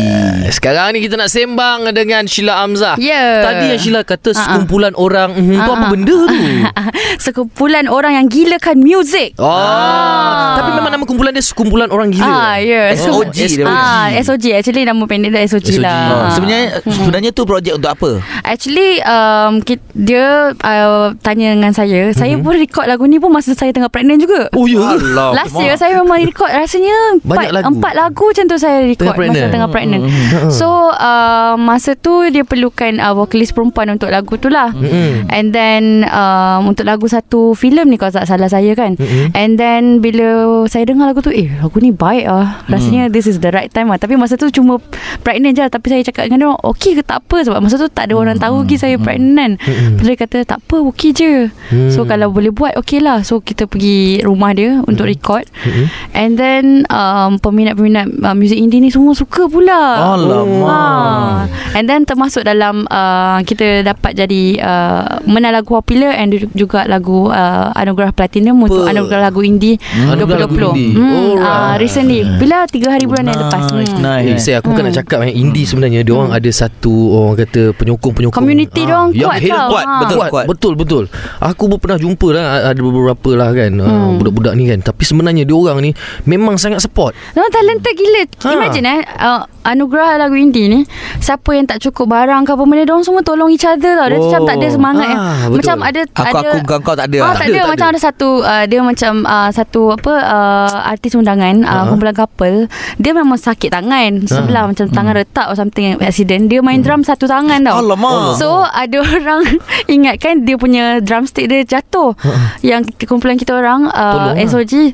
Sekarang 0.53 0.93
ni 0.93 1.01
kita 1.01 1.17
nak 1.17 1.33
sembang 1.33 1.89
dengan 1.89 2.25
Sheila 2.25 2.61
Amzah. 2.61 3.01
Ya. 3.01 3.41
Tadi 3.41 3.65
yang 3.71 3.79
Sheila 3.81 4.01
kata 4.03 4.29
Ah, 4.29 4.33
ah. 4.33 4.37
sekumpulan 4.37 4.93
orang. 4.93 5.33
Mm, 5.33 5.49
tu 5.49 5.57
Ah, 5.57 5.65
apa 5.65 5.73
ah. 5.73 5.89
benda 5.89 6.17
tu? 6.19 6.37
Sekumpulan 7.25 7.85
orang 7.87 8.13
yang 8.13 8.27
gilakan 8.27 8.77
muzik. 8.79 9.33
Oh. 9.37 10.53
Tapi 10.55 10.69
memang 10.71 10.91
nama 10.91 11.03
kumpulan 11.03 11.31
dia 11.31 11.41
sekumpulan 11.41 11.89
orang 11.89 12.11
gila. 12.11 12.27
Ah, 12.27 12.55
ya. 12.59 12.93
Oh, 13.09 13.23
SOG 13.25 13.63
Ah, 13.63 14.13
SOG. 14.19 14.53
Actually 14.53 14.83
nama 14.83 15.01
pendek 15.03 15.31
dia 15.31 15.41
SOG, 15.45 15.77
SOG. 15.77 15.81
lah. 15.81 15.97
Ah. 15.97 16.29
sebenarnya 16.33 16.63
sebenarnya 16.83 17.29
tu 17.31 17.41
projek 17.43 17.73
untuk 17.73 17.89
apa? 17.89 18.11
Actually 18.43 19.01
um, 19.01 19.61
Dia 19.93 20.53
uh, 20.53 21.13
Tanya 21.19 21.53
dengan 21.53 21.71
saya 21.71 22.09
Saya 22.11 22.35
pun 22.37 22.53
record 22.53 22.85
lagu 22.85 22.98
ni 23.05 23.15
pun 23.15 23.29
Masa 23.29 23.51
saya 23.51 23.69
tengah 23.69 23.87
pregnant 23.87 24.17
juga 24.17 24.49
Oh 24.51 24.65
ya. 24.65 24.81
Allah. 24.91 25.31
Last 25.37 25.55
year 25.55 25.75
saya 25.75 25.95
memang 25.95 26.19
record 26.19 26.49
Rasanya 26.49 27.19
empat, 27.19 27.47
lagu. 27.53 27.65
Empat 27.69 27.93
lagu 27.93 28.23
macam 28.25 28.45
tu 28.45 28.57
Saya 28.57 28.77
record 28.81 29.05
Tengah 29.05 29.15
pregnant. 29.15 29.39
Masa 29.39 29.53
tengah 29.53 29.69
pregnant 29.69 30.03
So 30.49 30.67
uh, 30.89 31.53
Masa 31.55 31.91
tu 31.93 32.11
Dia 32.27 32.41
perlukan 32.41 32.97
uh, 32.97 33.13
Vokalis 33.13 33.49
perempuan 33.49 33.91
Untuk 33.91 34.09
lagu 34.09 34.33
tu 34.35 34.47
lah 34.47 34.71
Mm-mm. 34.71 35.27
And 35.27 35.51
then 35.51 35.83
um, 36.05 36.67
Untuk 36.67 36.83
lagu 36.83 37.05
satu 37.05 37.53
filem 37.53 37.87
ni 37.87 37.95
Kalau 37.95 38.11
tak 38.11 38.25
salah 38.25 38.47
saya 38.47 38.73
kan 38.73 38.95
Mm-mm. 38.95 39.31
And 39.33 39.55
then 39.55 39.99
Bila 39.99 40.27
saya 40.65 40.83
dengar 40.83 41.07
lagu 41.07 41.21
tu 41.21 41.29
Eh 41.29 41.51
lagu 41.53 41.77
ni 41.77 41.91
baik 41.91 42.25
lah 42.25 42.65
Rasanya 42.65 43.07
this 43.07 43.25
is 43.25 43.37
the 43.37 43.49
right 43.49 43.69
time 43.69 43.87
lah 43.87 43.97
Tapi 43.97 44.15
masa 44.15 44.33
tu 44.33 44.49
cuma 44.49 44.81
Pregnant 45.19 45.53
je 45.53 45.63
Tapi 45.63 45.87
saya 45.87 46.01
cakap 46.01 46.25
dengan 46.25 46.39
dia 46.39 46.47
orang 46.49 46.61
Okay 46.65 46.91
ke 46.93 47.01
tak 47.01 47.21
apa 47.21 47.43
Sebab 47.43 47.59
masa 47.59 47.75
tu 47.75 47.87
tak 47.87 48.07
ada 48.07 48.15
orang 48.15 48.35
tahu 48.35 48.61
lagi 48.61 48.75
Saya 48.75 48.95
pregnant 48.97 49.59
Mm-mm. 49.59 49.99
Dia 49.99 50.15
kata 50.15 50.37
tak 50.43 50.59
apa 50.59 50.75
Okay 50.89 51.11
je 51.11 51.31
Hmm. 51.69 51.85
So 51.87 52.01
kalau 52.01 52.29
boleh 52.29 52.49
buat 52.49 52.73
Okay 52.89 52.97
lah 52.99 53.21
So 53.21 53.37
kita 53.37 53.69
pergi 53.69 54.25
rumah 54.25 54.49
dia 54.49 54.81
Untuk 54.81 55.05
record 55.05 55.45
Mm-mm. 55.61 55.85
And 56.11 56.33
then 56.33 56.89
um, 56.89 57.37
Peminat-peminat 57.37 58.17
uh, 58.17 58.33
Muzik 58.33 58.57
indie 58.57 58.81
ni 58.81 58.89
Semua 58.89 59.13
suka 59.13 59.45
pula 59.45 60.09
Alamak. 60.17 60.65
Ah. 60.65 61.77
And 61.77 61.85
then 61.85 62.09
termasuk 62.09 62.41
dalam 62.41 62.89
uh, 62.89 63.45
Kita 63.45 63.85
dapat 63.85 64.17
jadi 64.17 64.57
uh, 64.57 65.21
Menang 65.23 65.53
lagu 65.53 65.69
popular 65.69 66.17
And 66.17 66.33
juga 66.51 66.89
lagu 66.89 67.29
uh, 67.29 67.69
Anugerah 67.77 68.09
Platinum 68.09 68.57
Untuk 68.57 68.81
Apa? 68.81 68.97
anugerah 68.97 69.29
lagu 69.29 69.45
indie 69.45 69.77
Anugerah 70.09 70.49
2020 70.49 70.49
lagu 70.49 70.73
indie. 70.73 70.89
hmm, 70.91 71.13
Alright. 71.13 71.45
uh, 71.45 71.73
Recently 71.77 72.19
Bila 72.41 72.65
3 72.65 72.89
hari 72.89 73.05
bulan 73.05 73.29
yang 73.29 73.37
lepas 73.37 73.61
Nice, 73.69 73.93
hmm. 73.93 74.01
nice. 74.01 74.25
Eh, 74.25 74.37
saya 74.41 74.55
aku 74.59 74.73
bukan 74.73 74.89
nak 74.89 74.95
cakap 74.97 75.21
eh 75.21 75.33
indie 75.35 75.61
sebenarnya 75.61 76.01
dia 76.01 76.15
orang 76.15 76.33
ada 76.33 76.49
satu 76.49 76.89
orang 77.11 77.35
kata 77.37 77.75
penyokong-penyokong. 77.77 78.33
Community 78.33 78.81
dia 78.81 78.95
orang 78.97 79.11
yang 79.13 79.29
kuat 79.29 79.41
tau. 79.45 79.69
kuat, 79.69 79.85
Ha. 79.85 79.95
betul. 80.01 80.17
kuat, 80.17 80.45
betul 80.47 80.73
betul. 80.73 81.03
Aku 81.37 81.63
pun 81.67 81.77
pernah 81.77 81.99
jumpa 81.99 82.27
lah 82.33 82.45
ada 82.79 82.87
beberapa 82.87 83.29
lah 83.35 83.51
kan 83.51 83.71
hmm. 83.75 83.83
uh, 83.83 84.09
budak-budak 84.15 84.55
ni 84.55 84.71
kan. 84.71 84.79
Tapi 84.79 85.03
sebenarnya 85.03 85.43
dia 85.43 85.55
orang 85.59 85.83
ni 85.83 85.91
memang 86.23 86.55
sangat 86.55 86.79
support. 86.79 87.11
Memang 87.35 87.51
talented 87.51 87.93
gila 87.99 88.23
Ha. 88.39 88.55
Imagine 88.55 88.87
eh 88.87 89.01
uh, 89.19 89.43
Anugerah 89.69 90.17
lagu 90.17 90.33
indie 90.33 90.65
ni 90.65 90.79
Siapa 91.17 91.49
yang 91.51 91.65
tak 91.65 91.79
cukup 91.79 92.09
barang 92.09 92.41
ke 92.41 92.51
apa 92.51 92.63
benda 92.63 92.83
Diorang 92.83 93.01
semua 93.01 93.21
tolong 93.21 93.47
each 93.47 93.63
other 93.63 93.93
tau 93.95 94.07
Dia 94.07 94.17
Oh. 94.17 94.25
macam 94.25 94.41
tak 94.43 94.55
ada 94.55 94.67
semangat 94.69 95.07
Ah, 95.07 95.13
yang, 95.13 95.25
betul. 95.47 95.57
Macam 95.59 95.77
ada 95.81 95.99
Aku 96.01 96.23
ada, 96.35 96.49
aku 96.49 96.57
kau 96.63 96.79
kau 96.81 96.95
tak 96.95 97.05
ada. 97.05 97.17
Ah, 97.17 97.23
lah. 97.23 97.33
tak, 97.35 97.45
ada, 97.45 97.49
ada, 97.49 97.59
tak 97.59 97.69
macam 97.69 97.85
ada. 97.85 97.91
ada 97.91 97.99
satu 98.01 98.29
uh, 98.41 98.63
dia 98.65 98.79
macam 98.81 99.13
uh, 99.23 99.49
satu 99.49 99.81
apa 99.91 100.13
uh, 100.15 100.77
artis 100.85 101.13
undangan 101.13 101.55
uh, 101.61 101.77
Ha. 101.79 101.87
kumpulan 101.87 102.13
couple 102.13 102.57
dia 102.95 103.11
memang 103.11 103.35
sakit 103.35 103.69
tangan 103.69 104.11
sebelah 104.25 104.63
macam 104.65 104.85
tangan 104.87 105.13
retak 105.13 105.45
or 105.45 105.55
something 105.55 105.95
accident 105.99 106.47
dia 106.47 106.59
main 106.59 106.79
drum 106.79 107.01
satu 107.01 107.23
tangan 107.23 107.61
tau 107.61 107.79
Alamak. 107.79 108.35
so 108.35 108.47
ada 108.63 108.97
orang 109.07 109.43
ingatkan 109.85 110.43
dia 110.43 110.55
punya 110.55 110.83
drumstick 110.99 111.45
dia 111.45 111.63
jatuh 111.63 112.13
yang 112.61 112.81
kumpulan 113.01 113.35
kita 113.35 113.53
orang 113.53 113.87
uh. 113.87 114.35
SOG 114.35 114.91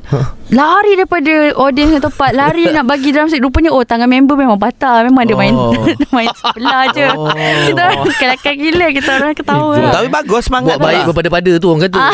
lari 0.48 0.94
daripada 0.94 1.32
audience 1.56 1.90
yang 1.90 2.04
tepat 2.04 2.30
lari 2.32 2.70
nak 2.72 2.84
bagi 2.84 3.10
drumstick 3.10 3.40
rupanya 3.40 3.70
oh 3.70 3.82
tangan 3.82 4.06
member 4.06 4.34
memang 4.34 4.56
patah 4.66 4.96
memang 5.02 5.22
dia 5.22 5.36
main 5.36 5.54
Oh. 5.54 5.70
dia 5.92 6.08
main 6.10 6.26
sebelah 6.32 6.82
je 6.90 7.06
Oh. 7.08 7.30
kita 7.64 7.82
orang 7.88 8.16
kelakar 8.16 8.54
gila 8.54 8.86
kita 8.90 9.10
orang 9.14 9.32
ketawa 9.32 9.72
Itu. 9.72 9.88
Tapi 9.88 10.08
bagus 10.10 10.42
semangat 10.44 10.74
Buat 10.74 10.82
baik 10.82 10.96
tu 10.96 10.98
lah. 10.98 11.06
berpada-pada 11.08 11.50
tu 11.56 11.66
orang 11.68 11.82
kata. 11.86 11.98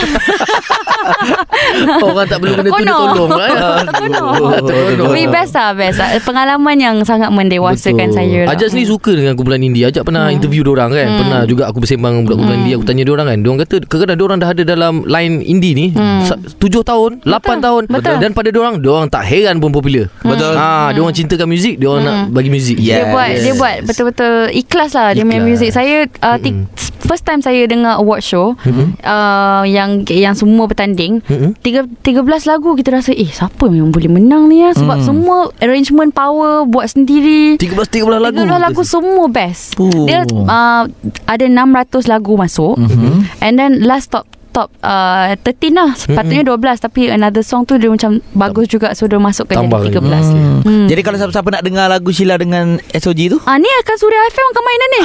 orang 2.00 2.26
tak 2.26 2.38
perlu 2.38 2.52
benda 2.54 2.71
tu 2.71 2.76
dia 2.78 2.92
tolong 2.92 3.30
lah. 3.30 3.49
Terkono. 3.82 5.04
Tapi 5.04 5.23
best 5.26 5.52
lah 5.52 5.71
best 5.73 5.99
lah 5.99 6.09
Pengalaman 6.23 6.76
yang 6.76 6.97
sangat 7.02 7.30
mendewasakan 7.30 8.06
Betul. 8.06 8.14
saya 8.14 8.38
lah 8.44 8.52
Ajak 8.52 8.68
sendiri 8.68 8.88
suka 8.88 9.12
dengan 9.12 9.35
kumpulan 9.35 9.59
indie 9.59 9.82
Ajak 9.82 10.04
pernah 10.04 10.28
hmm. 10.28 10.37
interview 10.37 10.62
diorang 10.62 10.90
kan 10.90 11.02
hmm. 11.04 11.18
Pernah 11.18 11.40
juga 11.44 11.62
aku 11.66 11.78
bersembang 11.78 12.12
dengan 12.12 12.25
budak-budak 12.25 12.50
Hmm. 12.52 12.61
indie 12.61 12.75
Aku 12.75 12.85
tanya 12.85 13.02
diorang 13.02 13.26
kan 13.26 13.38
Diorang 13.38 13.61
kata 13.61 13.75
Kadang-kadang 13.82 14.18
diorang 14.18 14.38
dah 14.38 14.50
ada 14.50 14.62
dalam 14.62 14.94
Line 15.04 15.35
indie 15.42 15.73
ni 15.73 15.87
Hmm. 15.92 16.23
sa- 16.23 16.38
Tujuh 16.38 16.82
tahun 16.82 17.23
Lapan 17.25 17.59
tahun 17.59 17.82
Betul. 17.87 18.16
Dan 18.18 18.30
pada 18.32 18.49
diorang 18.49 18.75
Diorang 18.78 19.06
tak 19.09 19.25
heran 19.25 19.59
pun 19.59 19.71
popular 19.71 20.06
Betul. 20.21 20.54
ha, 20.54 20.90
Diorang 20.90 21.12
cintakan 21.12 21.47
muzik 21.47 21.76
Diorang 21.76 22.02
nak 22.02 22.16
bagi 22.33 22.49
muzik 22.49 22.75
Yeah. 22.75 22.89
Dia 22.99 23.12
buat 23.12 23.29
Yes. 23.29 23.43
Dia 23.43 23.53
buat 23.55 23.75
betul-betul 23.85 24.33
Ikhlas 24.51 24.91
lah 24.93 25.12
Dia 25.12 25.23
main 25.23 25.39
Ikhlas. 25.39 25.51
muzik 25.53 25.71
Saya 25.71 25.97
uh, 26.19 26.37
ti- 26.37 26.65
First 27.03 27.23
time 27.23 27.39
saya 27.39 27.62
dengar 27.65 27.99
award 27.99 28.23
show 28.23 28.55
uh, 29.01 29.62
Yang 29.65 29.91
Yang 30.09 30.35
semua 30.39 30.65
bertanding. 30.65 31.21
Tiga, 31.59 31.85
13 31.85 32.23
lagu 32.47 32.73
kita 32.73 32.95
rasa 32.95 33.11
Eh 33.11 33.29
siapa 33.29 33.69
yang 33.69 33.91
boleh 33.91 34.09
menang 34.09 34.47
ni 34.47 34.61
ya? 34.61 34.73
Sebab 34.73 34.97
Hmm. 34.97 35.05
semua 35.05 35.39
Arrangement 35.59 36.11
power 36.11 36.65
Buat 36.65 36.91
sendiri 36.91 37.59
13-13 37.59 37.85
lagu 38.19 38.39
13 38.39 38.49
lagu 38.61 38.83
semua 38.83 39.27
best 39.27 39.77
Oh. 39.77 40.07
Dia 40.07 40.25
uh, 40.25 40.89
Ada 41.25 41.45
600 41.45 41.61
lagu 42.07 42.33
masuk 42.35 42.75
Mhm. 42.75 43.41
And 43.41 43.55
then 43.55 43.73
last 43.83 44.09
top 44.09 44.25
Top 44.52 44.68
uh, 44.78 45.32
13 45.35 45.73
lah 45.73 45.90
Sepatutnya 45.92 46.44
12 46.47 46.61
Tapi 46.78 47.00
another 47.09 47.40
song 47.40 47.64
tu 47.64 47.75
Dia 47.75 47.88
macam 47.88 48.21
Bagus 48.32 48.68
juga 48.68 48.92
So 48.92 49.04
dia 49.04 49.16
masuk 49.16 49.49
ke 49.49 49.56
Tambah 49.56 49.80
jadi 49.82 49.97
lagi. 49.97 50.28
13 50.28 50.32
Hmm. 50.32 50.61
Hmm. 50.62 50.87
Jadi 50.87 51.00
kalau 51.00 51.16
siapa-siapa 51.16 51.49
nak 51.50 51.64
dengar 51.64 51.87
lagu 51.88 52.09
Sheila 52.09 52.37
dengan 52.37 52.76
SOG 52.88 53.21
tu 53.28 53.38
Ah 53.42 53.56
ni 53.56 53.66
akan 53.66 53.97
Suria 53.97 54.21
FM 54.28 54.49
Kau 54.52 54.62
mainan 54.62 54.88
ni 54.90 55.00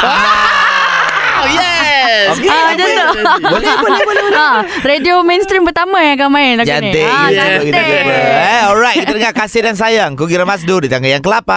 Wow, 1.37 1.45
yes. 1.55 2.27
Okey, 2.29 2.49
Ah, 2.49 2.63
macam 2.67 2.87
tu. 2.87 3.05
Boleh, 3.47 3.73
boleh, 3.77 4.01
boleh. 4.03 4.23
ha, 4.33 4.49
radio 4.81 5.21
mainstream 5.21 5.63
pertama 5.63 5.97
yang 5.99 6.17
akan 6.17 6.29
main 6.29 6.53
lagu 6.55 6.67
Cantik 6.67 6.97
ni. 6.97 7.05
Ah, 7.05 7.27
cantik. 7.29 7.71
jumpa. 7.71 8.11
Eh, 8.11 8.61
alright, 8.65 8.97
kita 8.97 9.11
dengar 9.13 9.33
Kasih 9.33 9.61
dan 9.61 9.75
Sayang. 9.75 10.11
Kugira 10.13 10.43
Masdur 10.43 10.79
di 10.79 10.87
tangga 10.87 11.07
yang 11.07 11.21
ke-8. 11.21 11.51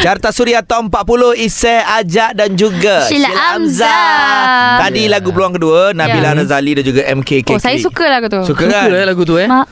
Carta 0.00 0.28
Suria 0.30 0.60
Top 0.60 0.88
40 0.88 1.38
Isai 1.38 1.80
Ajak 1.80 2.34
dan 2.34 2.50
juga 2.52 3.06
Sheila 3.06 3.30
Amzah. 3.54 4.82
Tadi 4.82 5.06
lagu 5.06 5.30
peluang 5.30 5.54
kedua 5.54 5.92
Nabila 5.92 6.20
Ya. 6.24 6.38
Razali 6.38 6.72
dan 6.74 6.84
juga 6.84 7.02
MK 7.04 7.30
Oh, 7.46 7.58
saya 7.58 7.76
suka 7.78 8.04
lagu 8.08 8.26
tu. 8.26 8.40
Suka 8.42 8.64
Suka 8.64 8.72
kan? 8.72 8.88
eh 8.90 9.04
lagu 9.04 9.22
tu 9.22 9.34
eh. 9.36 9.46
Maaf. 9.46 9.68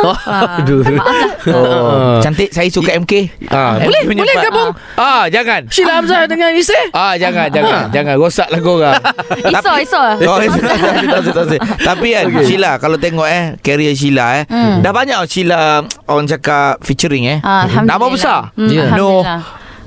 Oh, 0.00 0.16
Ah, 0.20 0.58
aduh. 0.58 0.80
Maaf. 0.82 1.30
Oh, 1.48 2.18
cantik 2.18 2.50
saya 2.50 2.66
suka 2.68 2.94
MK. 2.94 3.12
Ah, 3.46 3.76
MK 3.76 3.84
boleh, 3.84 4.02
boleh 4.16 4.36
gabung. 4.40 4.70
Ah, 4.94 5.26
jangan. 5.26 5.66
Sheila 5.68 5.92
Hamzah 5.96 6.24
dengan 6.24 6.50
Isai. 6.52 6.90
Ah, 6.90 7.14
jangan, 7.14 7.46
jangan. 7.48 7.82
Jangan 7.90 8.14
rosak 8.16 8.48
lagu 8.48 8.68
orang. 8.74 8.87
Iso, 9.52 9.72
iso. 9.78 10.00
Oh, 10.24 10.38
itu 10.38 10.58
tak 10.58 10.76
tak 10.76 11.20
tak 11.24 11.44
tak. 11.48 11.60
Tapi 11.80 12.06
kan 12.10 12.24
okay. 12.28 12.44
Sheila 12.44 12.70
kalau 12.76 12.96
tengok 12.96 13.26
eh 13.26 13.44
career 13.58 13.92
Sheila 13.92 14.26
eh 14.36 14.44
Hmm. 14.48 14.80
dah 14.80 14.90
banyak 14.90 15.18
Sheila 15.24 15.80
orang 16.06 16.26
cakap 16.26 16.80
featuring 16.80 17.24
eh. 17.26 17.38
Ah. 17.40 17.66
Nama 17.80 18.04
besar. 18.08 18.40
Hmm, 18.54 18.68
Ya. 18.68 18.90
No. 18.92 19.22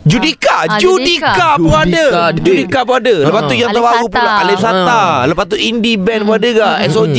Judika, 0.02 0.56
Ah, 0.62 0.78
Judika, 0.78 1.34
Judika. 1.34 1.50
pun 1.58 1.74
ada. 1.74 2.06
Judika. 2.32 2.42
Judika 2.42 2.80
pun 2.82 2.96
ada. 2.98 3.16
Lepas 3.22 3.42
tu 3.42 3.54
Ah. 3.54 3.58
yang 3.58 3.70
terbaru 3.72 4.06
pula 4.08 4.32
Alif 4.42 4.60
Sata. 4.60 5.04
Lepas 5.26 5.46
tu 5.46 5.58
indie 5.58 5.96
band 5.96 6.22
pun 6.24 6.36
ada 6.36 6.50
ke 6.50 6.66
SOG. 6.88 7.18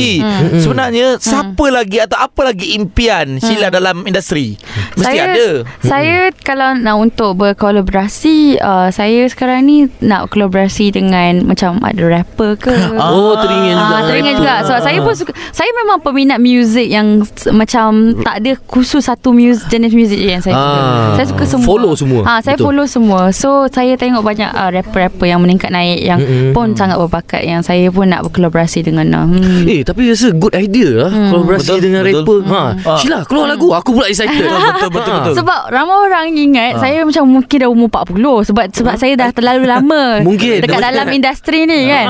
Sebenarnya 0.57 1.07
siapa 1.17 1.65
lagi 1.69 1.97
atau 1.97 2.17
apa 2.17 2.41
lagi 2.43 2.73
impian 2.73 3.37
Sheila 3.37 3.67
dalam 3.69 4.03
industri? 4.03 4.55
Mesti 4.93 5.03
saya, 5.05 5.21
ada. 5.27 5.47
Saya 5.79 6.15
kalau 6.39 6.73
nak 6.73 6.95
untuk 6.97 7.35
berkolaborasi, 7.37 8.57
uh, 8.57 8.89
saya 8.89 9.27
sekarang 9.27 9.63
ni 9.63 9.77
nak 9.99 10.27
kolaborasi 10.29 10.91
dengan 10.91 11.43
macam 11.43 11.79
ada 11.79 12.03
rapper 12.03 12.55
ke. 12.57 12.73
Oh, 12.95 13.35
teringin 13.37 13.73
juga. 13.73 13.93
Ah, 13.93 14.01
teringin 14.03 14.33
juga. 14.35 14.55
Sebab 14.63 14.79
saya 14.81 14.97
pun 14.99 15.13
suka 15.13 15.31
saya 15.51 15.69
memang 15.75 15.99
peminat 15.99 16.37
muzik 16.37 16.85
yang 16.85 17.21
macam 17.51 17.89
tak 18.19 18.41
ada 18.41 18.51
khusus 18.65 19.01
satu 19.01 19.31
music, 19.31 19.69
jenis 19.69 19.93
muzik 19.93 20.17
yang 20.17 20.39
saya 20.39 20.55
suka. 20.55 20.71
Ah, 20.73 21.13
saya 21.13 21.27
suka 21.27 21.43
semua. 21.45 21.65
follow 21.65 21.93
semua. 21.93 22.21
Ah, 22.23 22.39
saya 22.39 22.55
Betul. 22.55 22.65
follow 22.65 22.72
semua. 22.83 23.29
So 23.29 23.69
saya 23.69 23.93
tengok 23.93 24.19
banyak 24.19 24.49
uh, 24.49 24.69
rapper-rapper 24.71 25.23
yang 25.23 25.37
meningkat 25.37 25.69
naik 25.69 26.01
yang 26.01 26.17
Mm-mm. 26.17 26.51
pun 26.51 26.73
sangat 26.73 26.97
berbakat 26.97 27.41
yang 27.41 27.61
saya 27.61 27.87
pun 27.87 28.05
nak 28.05 28.23
berkolaborasi 28.23 28.81
dengan 28.81 29.05
uh, 29.13 29.25
hmm. 29.25 29.63
Eh 29.63 29.81
tapi 29.81 30.09
rasa 30.09 30.33
good 30.33 30.53
idea 30.53 30.89
lah 30.99 31.09
Hmm. 31.09 31.29
Kolaborasi 31.29 31.69
Betul, 31.69 31.79
dengan 31.79 32.01
betul. 32.01 32.17
rapper 32.17 32.39
ha. 32.47 32.61
Ah. 32.83 32.97
Sheila 32.97 33.19
keluar 33.23 33.45
lagu 33.45 33.69
Aku 33.69 33.93
pula 33.93 34.07
excited 34.07 34.33
Betul, 34.33 34.57
betul, 34.57 34.89
betul, 34.89 35.13
Ha. 35.13 35.19
betul. 35.21 35.33
Sebab 35.37 35.61
ramai 35.67 35.97
orang 36.01 36.25
ingat 36.31 36.71
Saya 36.77 37.03
macam 37.03 37.23
mungkin 37.27 37.57
dah 37.59 37.69
umur 37.69 37.87
40 37.87 38.49
Sebab 38.49 38.65
sebab 38.71 38.95
saya 38.95 39.13
dah 39.13 39.29
terlalu 39.29 39.63
lama 39.65 40.03
Mungkin. 40.27 40.63
Dekat 40.63 40.81
dalam 40.81 41.05
industri 41.09 41.63
ni 41.63 41.85
Ha. 41.85 41.91
kan 41.91 42.05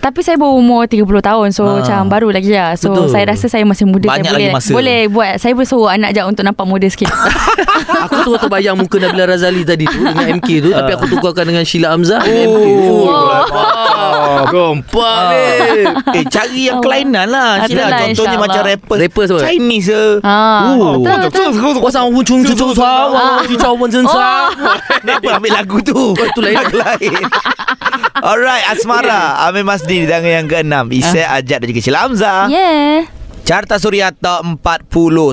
Tapi 0.00 0.20
saya 0.22 0.36
baru 0.36 0.56
umur 0.56 0.86
30 0.86 1.04
tahun 1.20 1.48
So 1.50 1.62
Ha. 1.62 1.72
macam 1.82 1.98
baru 2.08 2.28
lagi 2.30 2.48
lah 2.48 2.72
So 2.74 2.88
Betul. 2.90 3.10
saya 3.10 3.24
rasa 3.28 3.46
saya 3.46 3.64
masih 3.64 3.84
muda 3.84 4.06
Banyak 4.06 4.24
saya 4.24 4.32
lagi 4.32 4.46
boleh, 4.46 4.54
masa. 4.54 4.70
Boleh 4.72 5.00
buat 5.06 5.32
Saya 5.36 5.52
boleh 5.52 5.68
suruh 5.68 5.90
anak 5.90 6.10
je 6.12 6.22
untuk 6.22 6.42
nampak 6.42 6.64
muda 6.64 6.86
sikit 6.86 7.10
Aku 8.04 8.16
tu 8.22 8.32
terbayang 8.38 8.76
muka 8.76 8.96
Nabila 8.96 9.26
Razali 9.26 9.62
tadi 9.62 9.84
tu 9.84 9.97
dengan 10.00 10.26
MK 10.38 10.48
tu 10.64 10.70
tapi 10.72 10.90
aku 10.94 11.06
tukarkan 11.12 11.44
dengan 11.50 11.64
Sheila 11.66 11.94
Hamzah 11.94 12.22
oh, 12.22 12.30
MK. 12.30 12.66
Oh, 12.88 13.06
oh, 13.10 14.40
gempak 14.48 15.02
ah. 15.02 15.30
ni. 15.30 15.44
Eh 16.22 16.24
cari 16.26 16.60
yang 16.70 16.78
kelainan 16.80 17.26
lah 17.28 17.66
Sheila 17.66 17.90
lah, 17.90 17.98
contohnya 18.10 18.38
macam 18.38 18.62
rapper. 18.64 18.96
Rapper 18.98 19.24
sebab 19.28 19.42
Chinese. 19.44 20.20
Ha. 20.22 20.38
Oh, 20.78 21.02
kuasa 21.82 22.06
hu 22.06 22.20
chung 22.22 22.42
chu 22.46 22.54
chu 22.54 22.74
sa, 22.74 23.12
chu 23.46 23.54
chu 23.56 23.70
wen 23.78 23.88
chen 23.90 24.04
sa. 24.06 24.52
Dia 25.04 25.36
ambil 25.36 25.52
lagu 25.52 25.78
tu. 25.82 25.94
Oh, 25.94 26.14
itu 26.14 26.40
lain 26.40 26.56
lagu 26.56 26.76
lain. 26.78 27.14
Alright, 28.28 28.66
Asmara, 28.66 29.46
Amir 29.46 29.62
Masdi, 29.62 30.02
dan 30.02 30.26
yang 30.26 30.50
ke-6, 30.50 30.90
Isyak, 30.90 31.28
Ajat 31.38 31.58
dan 31.62 31.66
juga 31.70 31.80
Sheila 31.82 32.00
Hamzah. 32.06 32.50
Yeah. 32.50 33.06
Carta 33.48 33.80
Suria 33.80 34.12
Top 34.12 34.44
40 34.60 34.60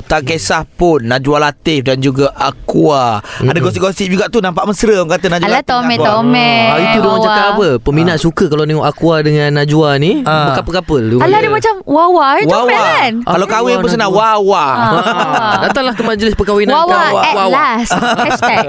Tak 0.00 0.24
kisah 0.24 0.64
pun 0.64 1.04
Najwa 1.04 1.36
Latif 1.38 1.84
dan 1.84 2.00
juga 2.00 2.32
Aqua 2.32 3.20
Ada 3.20 3.60
gosip-gosip 3.60 4.08
juga 4.08 4.32
tu 4.32 4.40
Nampak 4.40 4.64
mesra 4.64 4.96
Orang 4.96 5.12
kata 5.12 5.28
Najwa 5.28 5.44
Alah 5.46 5.60
Latif 5.60 5.76
Aqua. 5.76 6.06
tomek 6.16 6.64
Ah, 6.66 6.78
itu 6.80 6.96
dia 6.96 7.04
orang 7.06 7.20
cakap 7.22 7.44
apa? 7.52 7.68
Peminat 7.78 8.16
suka 8.16 8.44
kalau 8.46 8.64
tengok 8.64 8.82
Aqua 8.82 9.14
dengan 9.20 9.52
Najwa 9.54 9.90
ni 9.96 10.24
Ah. 10.24 10.48
berkapal-kapal. 10.48 11.20
Alah 11.20 11.38
dia 11.38 11.52
macam 11.52 11.74
Wawa 11.84 12.26
Itu 12.40 12.48
Wawa 12.48 12.72
kan 12.72 13.12
Kalau 13.20 13.46
kahwin 13.46 13.76
pun 13.78 13.90
senang. 13.90 14.08
Wawa 14.08 14.64
Ah, 14.64 15.54
datanglah 15.68 15.92
ke 15.92 16.00
majlis 16.02 16.32
perkahwinan 16.32 16.72
Wawa 16.72 16.96
kau. 17.12 17.20
at 17.20 17.36
last 17.46 17.92
Hashtag 18.24 18.64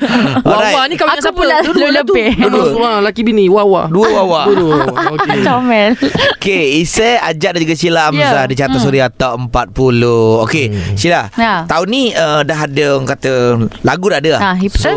Wawa 0.46 0.80
ni 0.86 0.94
kahwin 0.94 1.18
Aku 1.18 1.24
siapa? 1.24 1.34
pula 1.34 1.56
Dua-dua 1.60 1.90
lah 1.90 2.02
tu. 2.02 2.14
lebih. 2.14 2.28
Seorang 2.38 3.02
laki 3.02 3.20
bini 3.24 3.50
Wawa. 3.50 3.90
Dua 3.90 4.06
Wawa 4.14 4.40
Dua-dua. 4.46 4.78
Comel 5.42 5.98
Okay 6.36 6.78
Isai 6.78 7.18
Ajak 7.18 7.58
dan 7.58 7.60
juga 7.60 7.74
Sheila 7.74 8.06
Hamzah 8.06 8.30
Ya. 8.38 8.46
Di 8.46 8.54
Carta 8.54 8.78
Hmm. 8.92 9.08
Suria 9.08 9.08
Top 9.08 9.40
40 9.40 10.44
Okay 10.44 10.66
Sheila 10.94 11.32
Ya. 11.34 11.64
Tahun 11.64 11.86
ni 11.86 12.12
uh, 12.12 12.44
dah 12.44 12.58
ada 12.62 12.86
Orang 12.92 13.08
kata 13.08 13.32
Lagu 13.80 14.06
dah 14.06 14.20
ada 14.20 14.30
lah 14.30 14.40
Ah, 14.42 14.56
betul. 14.58 14.76
So 14.76 14.92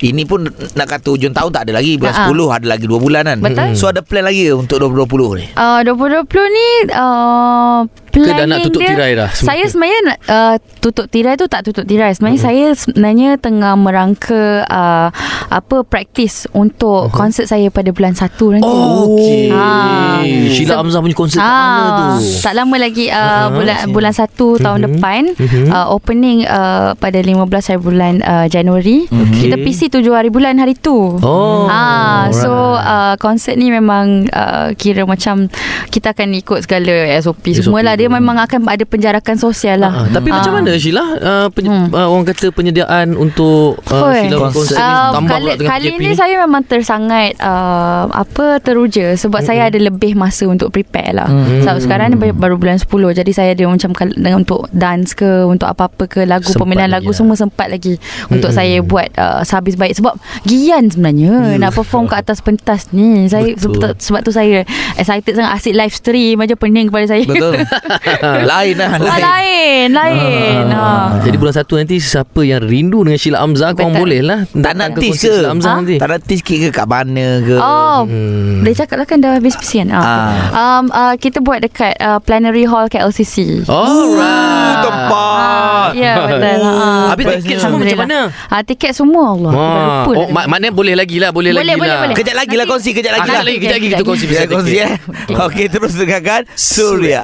Ini 0.00 0.24
pun 0.24 0.46
nak 0.48 0.86
kata 0.88 1.12
Hujung 1.12 1.30
tahun 1.30 1.50
tak 1.50 1.68
ada 1.68 1.76
lagi 1.76 1.94
Bulan 1.94 2.14
Ah, 2.14 2.24
ah. 2.24 2.32
10 2.32 2.56
Ada 2.56 2.66
lagi 2.66 2.84
2 2.86 2.96
bulan 2.96 3.22
kan 3.24 3.38
Betul. 3.38 3.68
So 3.74 3.84
ada 3.86 4.00
plan 4.00 4.24
lagi 4.24 4.48
Untuk 4.48 4.80
2020 4.80 5.36
ni 5.36 5.46
Uh, 5.52 5.80
2020 5.82 6.24
ni 6.48 6.68
uh, 6.92 7.78
Ke 8.18 8.30
dah 8.32 8.46
nak 8.46 8.58
tutup 8.62 8.80
dia, 8.80 8.90
tirai 8.90 9.12
dah 9.12 9.28
semua? 9.28 9.46
Saya 9.46 9.64
sebenarnya 9.66 10.00
nak, 10.02 10.18
uh, 10.26 10.54
tutup 10.80 11.06
tirai 11.06 11.34
tu 11.34 11.46
tak 11.46 11.60
tutup 11.62 11.84
tirai. 11.84 12.10
Sebenarnya 12.10 12.36
Hmm. 12.36 12.46
saya 12.46 12.66
sebenarnya 12.72 13.30
tengah 13.36 13.74
merangka 13.74 14.42
uh, 14.62 15.08
apa 15.48 15.76
praktis 15.82 16.48
untuk 16.50 17.08
konsert 17.10 17.46
saya 17.46 17.68
pada 17.68 17.90
bulan 17.90 18.12
1 18.12 18.26
nanti. 18.50 18.66
Oh, 18.66 19.12
okey. 19.12 19.50
Ah. 19.50 20.20
Sheila 20.48 20.74
Se- 20.74 20.78
Hamzah 20.78 21.00
punya 21.00 21.14
konsert 21.14 21.38
kat 21.38 21.46
mana 21.46 21.90
tu? 21.90 22.04
Tak 22.40 22.54
lama 22.54 22.76
lagi 22.76 23.06
uh, 23.06 23.14
Ah, 23.16 23.46
bulan 23.48 23.76
bulan 23.90 24.12
1 24.12 24.26
tahun 24.56 24.78
Mhm. 24.78 24.86
depan 24.88 25.22
Mhm. 25.34 25.64
uh, 25.68 25.86
opening 25.90 26.38
uh, 26.44 26.94
pada 26.94 27.18
15 27.18 27.36
hari 27.66 27.80
bulan 27.80 28.14
uh, 28.20 28.46
Januari. 28.46 29.04
Okey. 29.04 29.40
Kita 29.42 29.56
PC 29.58 29.80
7 29.88 30.02
hari 30.10 30.28
bulan 30.28 30.56
hari 30.56 30.74
tu. 30.74 31.18
Oh. 31.18 31.66
Ah, 31.66 32.30
so 32.32 32.48
uh, 32.74 33.14
konsert 33.16 33.54
ni 33.54 33.68
memang 33.68 34.24
uh, 34.28 34.72
kira 34.72 35.02
macam 35.02 35.46
kita 35.88 36.12
akan 36.12 36.32
ikut 36.34 36.62
segala 36.62 36.92
SOP, 37.16 37.42
SOP 37.50 37.64
semualah. 37.64 37.94
Dia 37.94 38.05
tu. 38.08 38.14
memang 38.16 38.36
akan 38.38 38.60
ada 38.66 38.84
penjarakan 38.86 39.36
sosial 39.36 39.82
lah. 39.82 39.92
Ah, 39.92 40.06
tapi 40.08 40.28
macam 40.30 40.52
mana 40.56 40.76
Sheila 40.76 41.04
uh, 41.18 41.46
pen, 41.50 41.64
Hmm. 41.66 41.90
uh, 41.90 42.06
orang 42.06 42.30
kata 42.30 42.54
penyediaan 42.54 43.18
untuk 43.18 43.82
uh, 43.90 44.06
Oi. 44.06 44.30
Sheila 44.30 44.38
Konsert 44.38 44.54
konsert 44.54 44.78
ni 44.78 45.14
tambah 45.16 45.30
kali, 45.30 45.42
pula 45.42 45.54
dengan 45.58 45.70
kali 45.72 45.86
PKP 45.90 46.00
ni 46.00 46.14
saya 46.14 46.34
memang 46.46 46.62
tersangat 46.62 47.30
uh, 47.42 48.04
apa 48.12 48.46
teruja 48.62 49.06
sebab 49.18 49.42
mm-hmm. 49.42 49.48
saya 49.48 49.62
ada 49.66 49.78
lebih 49.78 50.12
masa 50.14 50.44
untuk 50.46 50.70
prepare 50.70 51.12
lah. 51.16 51.28
Hmm. 51.28 51.42
Mm-hmm. 51.42 51.62
Sebab 51.66 51.78
sekarang 51.82 52.06
ni 52.12 52.16
baru 52.32 52.54
bulan 52.56 52.78
10 52.78 52.86
jadi 53.18 53.30
saya 53.34 53.50
ada 53.52 53.64
macam 53.66 53.90
dengan 54.14 54.36
untuk 54.40 54.60
dance 54.70 55.10
ke 55.12 55.44
untuk 55.44 55.66
apa-apa 55.66 56.06
ke 56.06 56.20
lagu 56.22 56.46
Sempat 56.46 56.62
pemilihan 56.62 56.90
lagu 56.90 57.10
lah. 57.10 57.16
semua 57.16 57.36
sempat 57.36 57.66
lagi 57.68 57.98
untuk 58.30 58.50
Mm-mm. 58.50 58.58
saya 58.58 58.76
buat 58.82 59.08
uh, 59.18 59.40
sehabis 59.42 59.74
baik 59.74 59.98
sebab 59.98 60.14
gian 60.46 60.88
sebenarnya 60.88 61.58
nak 61.58 61.74
perform 61.74 62.06
kat 62.06 62.22
atas 62.26 62.40
pentas 62.40 62.90
ni. 62.94 63.26
Saya 63.26 63.52
Betul. 63.54 63.74
sebab, 63.74 63.90
sebab 63.98 64.20
tu 64.22 64.32
saya 64.32 64.62
excited 64.96 65.34
sangat 65.34 65.52
asyik 65.58 65.74
live 65.76 65.94
stream 65.94 66.36
aja 66.40 66.54
pening 66.54 66.86
kepala 66.88 67.06
saya. 67.08 67.24
Betul 67.26 67.54
Lain 68.50 68.74
lah 68.74 68.88
Ah, 68.88 68.98
Lain. 68.98 69.20
lain, 69.20 69.86
lain. 69.90 70.62
Ah, 70.68 70.74
Ah. 70.76 71.06
Jadi 71.20 71.36
bulan 71.36 71.54
satu 71.54 71.74
nanti 71.74 71.96
Siapa 71.96 72.40
yang 72.40 72.60
rindu 72.60 73.00
dengan 73.00 73.16
Sheila 73.16 73.40
Hamzah 73.40 73.72
Korang 73.72 73.92
Betul. 73.92 74.02
boleh 74.02 74.20
lah. 74.20 74.38
Tak 74.46 74.72
nak 74.72 74.88
konsert 74.92 75.10
ke 75.10 75.16
Sheila 75.34 75.48
Hamzah 75.48 75.68
Ha? 75.68 75.78
nanti. 75.78 75.96
Tak 75.96 76.08
nak 76.08 76.20
tease 76.22 76.38
sikit 76.38 76.56
ke? 76.58 76.68
Kat 76.72 76.86
mana 76.86 77.26
ke? 77.40 77.56
Oh, 77.56 77.98
Hmm. 78.06 78.60
Boleh 78.60 78.74
cakap 78.74 78.96
lah 78.96 79.06
kan 79.06 79.18
dah 79.18 79.32
habis 79.32 79.54
pesian 79.54 79.88
ah. 79.88 79.98
Ah. 79.98 80.30
Um, 80.52 80.84
uh, 80.88 81.14
Kita 81.16 81.40
buat 81.40 81.58
dekat 81.60 81.96
uh, 81.96 82.18
Plenary 82.18 82.64
Hall 82.64 82.86
KLCC 82.86 83.64
Alright. 83.66 84.78
Tempat. 84.78 85.88
Ya 85.94 86.12
betul 86.18 86.58
Oh, 86.58 86.74
Ah. 86.76 87.04
Habis 87.10 87.24
tiket 87.38 87.56
semua 87.58 87.78
macam 87.78 87.98
mana? 88.00 88.18
Ah, 88.46 88.62
Tiket 88.62 88.92
semua 88.92 89.24
Allah. 89.32 89.52
Lupa 89.52 90.10
Oh, 90.14 90.28
mak- 90.28 90.48
maknanya 90.48 90.72
boleh 90.72 90.94
lagi 90.94 91.16
lah 91.16 91.30
Boleh, 91.30 91.50
Boleh, 91.50 91.64
lagi 91.66 91.78
boleh, 91.78 91.90
lah. 91.90 92.00
boleh. 92.04 92.16
Kejap 92.16 92.34
lagi 92.34 92.54
lah 92.54 92.64
kongsi 92.64 92.90
Kejap 92.92 93.12
lagi 93.12 93.22
Ah, 93.22 93.26
lah. 93.26 93.32
kejap 93.32 93.44
lagi, 93.44 93.58
kejap 93.58 93.74
lagi 93.74 93.88
kita 93.88 94.04
kongsi 94.04 94.24
kongsi 94.46 94.76
eh. 94.78 94.92
Okey. 95.38 95.64
Terus 95.68 95.92
dengarkan 95.94 96.40
Suria 96.52 97.22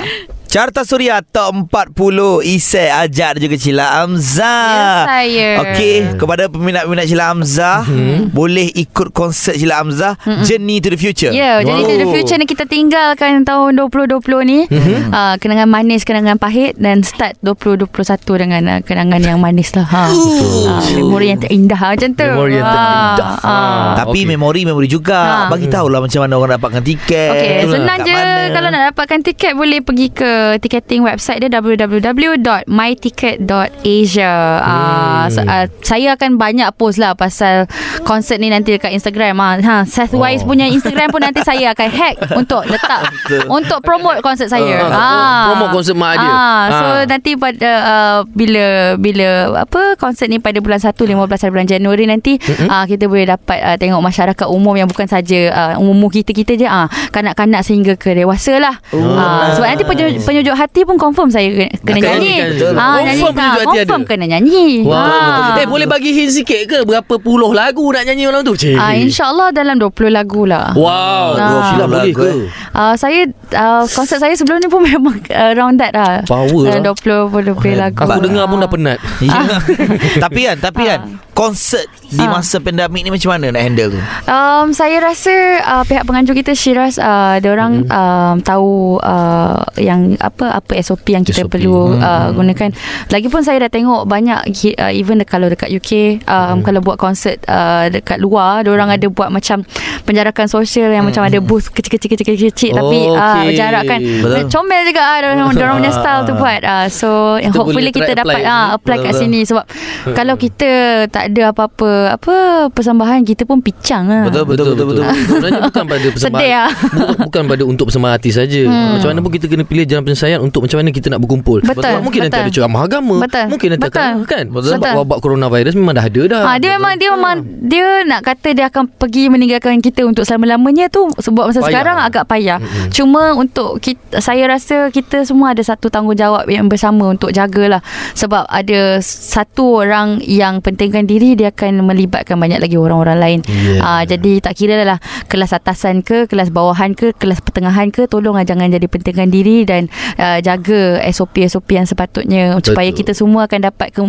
Carta 0.53 0.85
Suria 0.85 1.25
Top 1.25 1.57
40 1.65 1.97
Isai 2.45 2.93
Ajak 2.93 3.35
dan 3.35 3.41
juga 3.41 3.57
Sheila 3.57 3.87
Hamzah 3.97 4.69
Ya, 4.69 5.09
saya. 5.09 5.49
Okey 5.65 5.97
Kepada 6.21 6.45
peminat-peminat 6.47 7.09
Sheila 7.09 7.33
Hamzah 7.33 7.81
Mhm. 7.83 8.29
Boleh 8.31 8.69
ikut 8.71 9.11
konsert 9.11 9.57
Sheila 9.57 9.81
Hamzah 9.81 10.21
Journey 10.45 10.77
to 10.79 10.93
the 10.93 11.01
Future 11.01 11.33
Ya, 11.33 11.57
yeah, 11.57 11.65
jadi 11.65 11.81
to 11.83 11.95
the 11.99 12.09
future 12.11 12.37
ni 12.37 12.45
kita 12.45 12.69
tinggalkan 12.69 13.49
tahun 13.49 13.81
2020 13.81 14.21
ni 14.45 14.69
Mhm. 14.69 15.09
uh, 15.09 15.35
kenangan 15.37 15.65
manis, 15.67 16.05
kenangan 16.05 16.37
pahit 16.37 16.77
dan 16.77 17.01
start 17.01 17.41
2021 17.41 17.89
dengan 18.37 18.63
uh, 18.69 18.81
kenangan 18.83 19.21
yang 19.23 19.41
manis 19.41 19.73
lah. 19.73 19.89
Ha. 19.89 20.13
Uh, 20.13 20.85
memori 20.95 21.33
yang 21.33 21.41
terindah 21.41 21.81
macam 21.81 22.13
tu. 22.13 22.29
Memori 22.29 22.55
yang 22.55 22.67
Ah, 22.67 22.75
terindah. 22.75 23.29
ah. 23.41 23.93
Tapi 23.97 24.21
Okey. 24.21 24.29
memori-memori 24.31 24.85
juga 24.87 25.17
Ha. 25.17 25.49
Bagi 25.49 25.65
tahulah 25.67 25.97
macam 25.99 26.21
mana 26.21 26.35
orang 26.37 26.53
dapatkan 26.53 26.83
tiket 26.83 27.31
Okey, 27.33 27.49
Betul. 27.63 27.73
senang 27.75 27.99
je 27.99 28.13
mana. 28.13 28.53
kalau 28.53 28.69
nak 28.69 28.83
dapatkan 28.91 29.21
tiket 29.23 29.53
boleh 29.55 29.81
pergi 29.81 30.09
ke 30.11 30.33
ticketing 30.59 31.03
website 31.07 31.41
dia 31.43 31.51
www.myticket.asia. 31.53 34.33
Ah, 34.63 35.29
so, 35.33 35.41
uh, 35.43 35.67
saya 35.83 36.13
akan 36.15 36.39
banyak 36.39 36.71
post 36.77 36.99
lah 36.99 37.15
pasal 37.17 37.67
konsert 38.07 38.41
ni 38.41 38.51
nanti 38.53 38.73
dekat 38.77 38.93
Instagram. 38.93 39.41
Ah, 39.41 39.57
ha, 39.61 39.85
Seth 39.89 40.13
Wise 40.15 40.45
punya 40.45 40.67
Instagram 40.69 41.11
pun 41.11 41.21
nanti 41.23 41.43
saya 41.43 41.71
akan 41.75 41.91
hack 41.91 42.17
untuk 42.39 42.65
letak 42.69 43.13
untuk 43.49 43.83
promote 43.83 44.23
konsert 44.25 44.51
saya. 44.53 44.89
Ah, 44.89 45.47
promote 45.55 45.73
konsert 45.81 45.97
mak 45.99 46.17
dia. 46.19 46.31
Ah, 46.31 46.63
so 46.71 46.85
Ah. 46.93 47.05
nanti 47.09 47.37
pada 47.39 47.71
uh, 47.83 48.19
bila 48.29 48.97
bila 48.99 49.63
apa 49.65 49.97
konsert 49.97 50.29
ni 50.29 50.39
pada 50.39 50.61
bulan 50.61 50.79
1 50.79 50.93
15 50.95 51.43
hari 51.43 51.53
bulan 51.53 51.69
Januari 51.69 52.05
nanti 52.07 52.39
mm-hmm. 52.39 52.69
uh, 52.69 52.85
kita 52.87 53.09
boleh 53.09 53.27
dapat 53.29 53.59
uh, 53.61 53.77
tengok 53.79 54.03
masyarakat 54.03 54.47
umum 54.49 54.75
yang 54.77 54.89
bukan 54.89 55.09
saja 55.09 55.41
uh, 55.53 55.83
umum 55.83 56.09
kita-kita 56.13 56.57
je 56.59 56.67
ah 56.69 56.85
uh, 56.85 56.89
kanak-kanak 57.11 57.65
sehingga 57.65 57.97
ke 57.97 58.15
dewasa 58.17 58.59
lah. 58.59 58.77
Oh, 58.93 59.01
uh, 59.01 59.53
sebab 59.57 59.69
nanti 59.69 59.85
penyujuk 60.33 60.57
hati 60.57 60.81
pun 60.83 60.97
confirm 60.97 61.29
saya 61.29 61.53
kena, 61.53 61.69
kena 61.85 61.93
Akan 61.93 62.01
nyanyi. 62.01 62.35
Ah 62.73 62.97
Confirm 62.97 63.05
nyanyi 63.05 63.23
penyujuk 63.29 63.61
hati 63.61 63.77
confirm 63.77 64.01
ada? 64.01 64.09
kena 64.09 64.25
nyanyi. 64.27 64.67
Wah, 64.83 65.05
Ah. 65.53 65.61
Eh 65.61 65.69
boleh 65.69 65.85
bagi 65.85 66.11
hint 66.11 66.33
sikit 66.33 66.61
ke 66.65 66.79
berapa 66.83 67.15
puluh 67.21 67.53
lagu 67.53 67.85
nak 67.93 68.09
nyanyi 68.09 68.25
malam 68.25 68.41
tu? 68.43 68.57
Cik. 68.57 68.75
Ah 68.75 68.97
insyaallah 68.97 69.53
dalam 69.53 69.77
20 69.77 70.09
lagu 70.09 70.49
lah. 70.49 70.73
Wow, 70.73 71.37
Ah. 71.37 71.63
Sheila 71.69 71.85
boleh 71.85 72.11
ke? 72.11 72.31
Uh, 72.73 72.95
saya 72.97 73.29
uh, 73.53 73.85
konsert 73.85 74.19
saya 74.19 74.33
sebelum 74.33 74.57
ni 74.57 74.67
pun 74.67 74.81
memang 74.89 75.21
uh, 75.29 75.53
around 75.53 75.77
that 75.77 75.93
lah. 75.93 76.25
Power 76.25 76.65
lah. 76.65 76.81
Dalam 76.81 76.97
20 76.97 77.29
pun 77.29 77.43
lebih 77.45 77.73
lagu. 77.77 78.01
Aku 78.01 78.21
dengar 78.25 78.49
pun 78.49 78.57
dah 78.59 78.71
penat. 78.71 78.99
Ya. 79.23 79.39
tapi 80.25 80.45
kan, 80.45 80.57
tapi 80.59 80.83
kan 80.83 81.01
konsert 81.33 81.87
di 82.05 82.21
Ah. 82.21 82.29
masa 82.29 82.61
pandemik 82.61 83.01
ni 83.01 83.09
macam 83.09 83.33
mana 83.33 83.49
nak 83.51 83.63
handle 83.63 83.89
tu? 83.89 84.01
Um, 84.29 84.69
saya 84.71 85.01
rasa 85.01 85.33
uh, 85.63 85.83
pihak 85.83 86.05
penganjur 86.05 86.35
kita 86.35 86.53
Shiraz 86.53 86.97
uh, 86.97 87.41
dia 87.41 87.49
orang 87.49 87.83
hmm. 87.83 87.89
um, 87.89 88.35
tahu 88.43 88.73
uh, 89.01 89.65
yang 89.75 90.21
apa 90.23 90.55
apa 90.55 90.73
SOP 90.79 91.07
yang 91.09 91.23
kita 91.23 91.43
SOP. 91.43 91.53
perlu 91.53 91.93
Hmm. 91.93 92.01
uh, 92.01 92.29
gunakan. 92.33 92.71
Lagipun 93.09 93.43
saya 93.43 93.59
dah 93.59 93.71
tengok 93.71 94.07
banyak 94.07 94.39
uh, 94.77 94.91
even 94.91 95.19
kalau 95.25 95.47
dekat 95.47 95.69
UK 95.69 95.91
um, 96.25 96.41
Hmm. 96.53 96.61
kalau 96.63 96.81
buat 96.81 96.97
konsert 96.97 97.43
uh, 97.45 97.89
dekat 97.89 98.17
luar 98.17 98.63
dia 98.63 98.71
orang 98.71 98.89
ada 98.89 99.07
buat 99.07 99.29
macam 99.29 99.67
penjarakan 100.03 100.47
sosial 100.47 100.89
yang 100.89 101.03
macam 101.03 101.23
ada 101.23 101.39
booth 101.39 101.69
kecil-kecil 101.69 102.15
kecil-kecil 102.15 102.73
tapi 102.73 102.99
uh, 103.09 103.21
Hmm. 103.43 103.51
Jarak 103.53 103.85
kan 103.85 103.99
Betul. 103.99 104.47
comel 104.49 104.83
juga 104.85 105.03
ah 105.03 105.17
dia 105.19 105.29
orang 105.33 105.77
punya 105.79 105.91
style 105.91 106.23
tu 106.23 106.35
buat. 106.35 106.61
Uh, 106.63 106.87
so 106.87 107.09
Kita 107.37 107.55
hopefully 107.55 107.91
kita 107.91 108.13
dapat 108.15 108.39
apply 108.39 108.45
ah 108.45 108.63
sini. 108.63 108.77
apply 108.77 108.97
kat 108.97 109.05
Betul. 109.09 109.21
sini 109.21 109.41
sebab 109.43 109.65
kalau 110.13 110.35
kita 110.37 110.71
tak 111.09 111.25
ada 111.29 111.43
apa-apa 111.49 111.91
apa 112.13 112.35
persembahan 112.69 113.23
kita 113.23 113.43
pun 113.43 113.59
pincang 113.59 114.05
lah. 114.05 114.23
Betul, 114.25 114.45
betul, 114.45 114.65
betul, 114.73 114.87
betul. 114.89 115.05
Sebenarnya 115.29 115.61
bukan 115.65 115.85
pada 115.85 116.07
persembahan. 116.07 116.31
Sedih 116.39 116.53
lah. 116.53 116.71
bukan, 116.71 117.17
bukan 117.23 117.43
pada 117.49 117.63
untuk 117.65 117.85
persembahan 117.89 118.15
hati 118.15 118.31
saja. 118.31 118.61
Hmm. 118.63 118.91
Macam 118.95 119.09
mana 119.11 119.21
pun 119.21 119.33
kita 119.33 119.47
kena 119.47 119.65
pilih 119.65 119.85
jalan 119.85 120.05
penyelesaian 120.13 120.45
untuk 120.45 120.69
macam 120.69 120.77
mana 120.85 120.93
kita 120.93 121.09
nak 121.09 121.21
berkumpul. 121.25 121.65
Betul, 121.65 121.81
Sebab 121.81 122.01
mungkin 122.05 122.21
nanti 122.29 122.37
betul. 122.37 122.45
ada 122.45 122.53
ceramah 122.53 122.83
agama. 122.85 123.17
Betul, 123.25 123.47
Mungkin 123.49 123.69
nanti 123.73 123.85
betul. 123.89 123.97
akan 124.05 124.13
kan. 124.29 124.45
Betul. 124.53 124.73
Sebab 124.77 124.91
wabak 125.01 125.19
coronavirus 125.25 125.75
memang 125.81 125.95
dah 125.97 126.05
ada 126.05 126.23
dah. 126.29 126.43
Ha, 126.45 126.51
dia 126.61 126.71
memang 126.77 126.93
dia 127.01 127.09
memang 127.17 127.37
dia 127.65 127.87
nak 128.05 128.21
kata 128.29 128.49
dia 128.53 128.69
akan 128.69 128.85
pergi 128.93 129.33
meninggalkan 129.33 129.81
kita 129.81 130.05
untuk 130.05 130.29
selama-lamanya 130.29 130.93
tu 130.93 131.09
sebab 131.17 131.49
masa 131.49 131.65
Payah. 131.65 131.69
sekarang 131.73 131.97
agak 132.05 132.25
payah. 132.29 132.59
Mm-hmm. 132.61 132.89
Cuma 132.93 133.23
untuk 133.33 133.81
kita, 133.81 134.21
saya 134.21 134.45
rasa 134.45 134.93
kita 134.93 135.25
semua 135.25 135.57
ada 135.57 135.65
satu 135.65 135.89
tanggungjawab 135.89 136.45
yang 136.53 136.69
bersama 136.69 137.09
untuk 137.09 137.33
jagalah 137.33 137.81
sebab 138.13 138.45
ada 138.53 139.01
satu 139.01 139.81
orang 139.81 140.21
yang 140.21 140.61
pentingkan 140.61 141.09
diri 141.09 141.33
dia 141.33 141.49
akan 141.49 141.89
melibatkan 141.89 142.37
banyak 142.37 142.61
lagi 142.61 142.77
orang-orang 142.77 143.17
lain. 143.17 143.41
Yeah. 143.49 143.81
Ah, 143.81 144.03
jadi 144.05 144.45
tak 144.45 144.61
kira 144.61 144.85
lah 144.85 144.99
kelas 145.33 145.57
atasan 145.57 146.05
ke, 146.05 146.29
kelas 146.29 146.53
bawahan 146.53 146.93
ke, 146.93 147.17
kelas 147.17 147.41
pertengahan 147.41 147.89
ke 147.89 148.05
tolonglah 148.05 148.45
jangan 148.45 148.69
jadi 148.69 148.85
pentingkan 148.91 149.31
diri 149.31 149.65
dan 149.65 149.89
uh, 150.17 150.39
jaga 150.39 150.83
SOP-SOP 151.05 151.69
yang 151.71 151.85
sepatutnya 151.85 152.57
Betul. 152.57 152.73
supaya 152.73 152.91
kita 152.91 153.13
semua 153.13 153.45
akan 153.45 153.61
dapat 153.65 153.89
ke, 153.91 154.01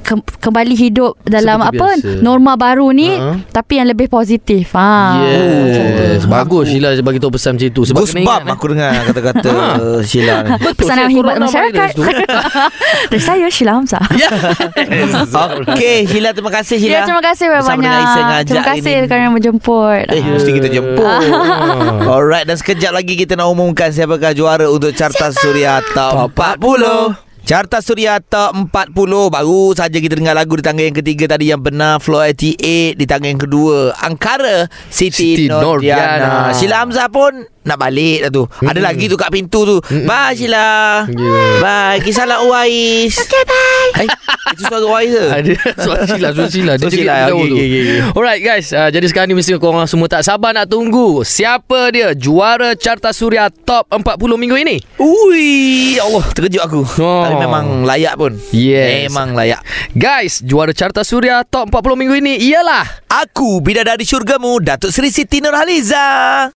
ke, 0.00 0.12
kembali 0.40 0.74
hidup 0.74 1.16
dalam 1.22 1.60
Seperti 1.60 1.76
apa 1.76 1.88
biasa. 1.96 2.20
norma 2.20 2.52
baru 2.54 2.88
ni 2.90 3.06
Ha? 3.14 3.38
tapi 3.50 3.78
yang 3.78 3.86
lebih 3.86 4.08
positif. 4.08 4.74
Ha. 4.74 5.22
Yes. 5.22 6.24
Bagus 6.24 6.66
Sheila 6.66 6.96
bagi 6.98 7.18
tahu 7.18 7.32
pesan 7.32 7.54
macam 7.54 7.68
itu. 7.68 7.80
Sebab 7.84 8.00
kena 8.00 8.04
Goosebump 8.04 8.24
ingat, 8.24 8.42
eh. 8.42 8.52
aku 8.52 8.64
dengar 8.68 8.90
kata-kata 9.06 9.52
Sheila 10.02 10.34
ni. 10.40 10.50
Betul, 10.56 10.72
Pesanan 10.74 10.96
saya 10.96 11.06
khidmat 11.08 11.34
coronavirus 11.34 11.44
masyarakat. 11.44 11.90
Dari 13.10 13.22
saya 13.22 13.46
Sheila 13.48 13.72
Hamzah. 13.76 14.04
Ya. 14.14 14.30
Okey, 15.74 16.06
Sheila 16.06 16.30
terima 16.32 16.50
kasih 16.50 16.76
Sheila. 16.78 16.94
Ya, 16.94 17.00
terima 17.04 17.22
kasih 17.22 17.46
Bersama 17.46 17.70
banyak. 17.70 17.82
dengan 17.82 17.98
Aisyah 18.00 18.24
ngajak 18.24 18.46
Terima 18.48 18.64
kasih 18.66 18.92
kerana 19.06 19.28
menjemput. 19.30 20.04
Eh, 20.08 20.22
mesti 20.24 20.50
kita 20.50 20.68
jemput. 20.68 21.04
Ah. 21.04 22.10
Alright, 22.10 22.44
dan 22.44 22.56
sekejap 22.56 22.90
lagi 22.90 23.14
kita 23.14 23.34
nak 23.34 23.46
umumkan 23.46 23.90
siapakah 23.90 24.32
juara 24.32 24.66
untuk 24.66 24.90
Carta 24.90 25.13
Suria 25.30 25.78
Top 25.94 26.34
40. 26.34 27.22
Carta 27.44 27.84
Suria 27.84 28.24
Top 28.24 28.56
40 28.56 28.96
Baru 29.28 29.76
saja 29.76 30.00
kita 30.00 30.16
dengar 30.16 30.32
lagu 30.32 30.56
di 30.56 30.64
tangga 30.64 30.80
yang 30.80 30.96
ketiga 30.96 31.36
tadi 31.36 31.52
Yang 31.52 31.68
benar 31.68 32.00
Floor 32.00 32.32
88 32.32 32.96
Di 32.96 33.04
tangga 33.04 33.28
yang 33.28 33.36
kedua 33.36 33.92
Angkara 34.00 34.64
Siti, 34.88 35.36
Siti 35.36 35.44
Nordiana. 35.52 36.48
Nordiana 36.48 36.56
Sheila 36.56 36.80
Hamzah 36.80 37.12
pun 37.12 37.44
Nak 37.64 37.76
balik 37.76 38.18
dah 38.22 38.30
tu. 38.30 38.44
Ada 38.60 38.76
lagi 38.78 39.08
tu 39.08 39.16
kat 39.16 39.28
pintu 39.28 39.64
tu. 39.64 39.76
Bye 40.04 40.36
Sheila. 40.36 41.04
Yeah. 41.08 41.58
Bye. 41.58 41.98
Kisahlah 42.00 42.44
Uwais 42.44 43.16
Okay 43.16 43.42
bye. 43.44 44.04
Eh, 44.04 44.08
Itu 44.52 44.62
suara 44.64 44.84
Uwais 44.84 45.08
ke? 45.08 45.24
Ada. 45.40 45.52
Suara 45.74 46.02
Sheila 46.04 46.28
Suara 46.30 46.48
Sheila. 46.48 46.72
Dia 46.74 46.84
Suara 46.84 46.92
cakap 46.92 47.00
Sheila, 47.00 47.14
okey, 47.24 47.48
tu. 47.48 47.56
okey, 47.56 47.66
okey. 47.66 48.00
Alright 48.12 48.40
guys. 48.40 48.66
Uh, 48.68 48.88
Jadi 48.88 49.06
sekarang 49.08 49.28
ni 49.28 49.36
Mesti 49.36 49.56
korang 49.56 49.84
semua 49.84 50.06
tak 50.06 50.22
sabar 50.22 50.52
nak 50.52 50.68
tunggu 50.68 51.24
Siapa 51.24 51.88
dia 51.88 52.12
Juara 52.12 52.76
Carta 52.76 53.10
Suria 53.10 53.48
Top 53.48 53.88
40 53.88 54.04
minggu 54.36 54.56
ini. 54.60 54.76
Ui 55.00 55.44
Allah 55.96 56.24
terkejut 56.30 56.62
aku. 56.62 56.82
Oh. 57.00 57.24
Tapi 57.24 57.36
memang 57.38 57.82
layak 57.82 58.14
pun. 58.14 58.36
Yes. 58.50 59.08
Memang 59.08 59.32
layak. 59.32 59.64
Guys 59.90 60.44
Juara 60.44 60.76
Carta 60.76 61.00
Suria 61.00 61.40
Top 61.42 61.72
40 61.72 61.96
minggu 61.96 62.14
ini 62.18 62.34
Ialah 62.44 62.84
Aku 63.24 63.64
Bidadari 63.64 64.04
Syurgamu 64.04 64.60
Datuk 64.60 64.92
Seri 64.92 65.08
Siti 65.08 65.40
Nurhaliza 65.40 66.50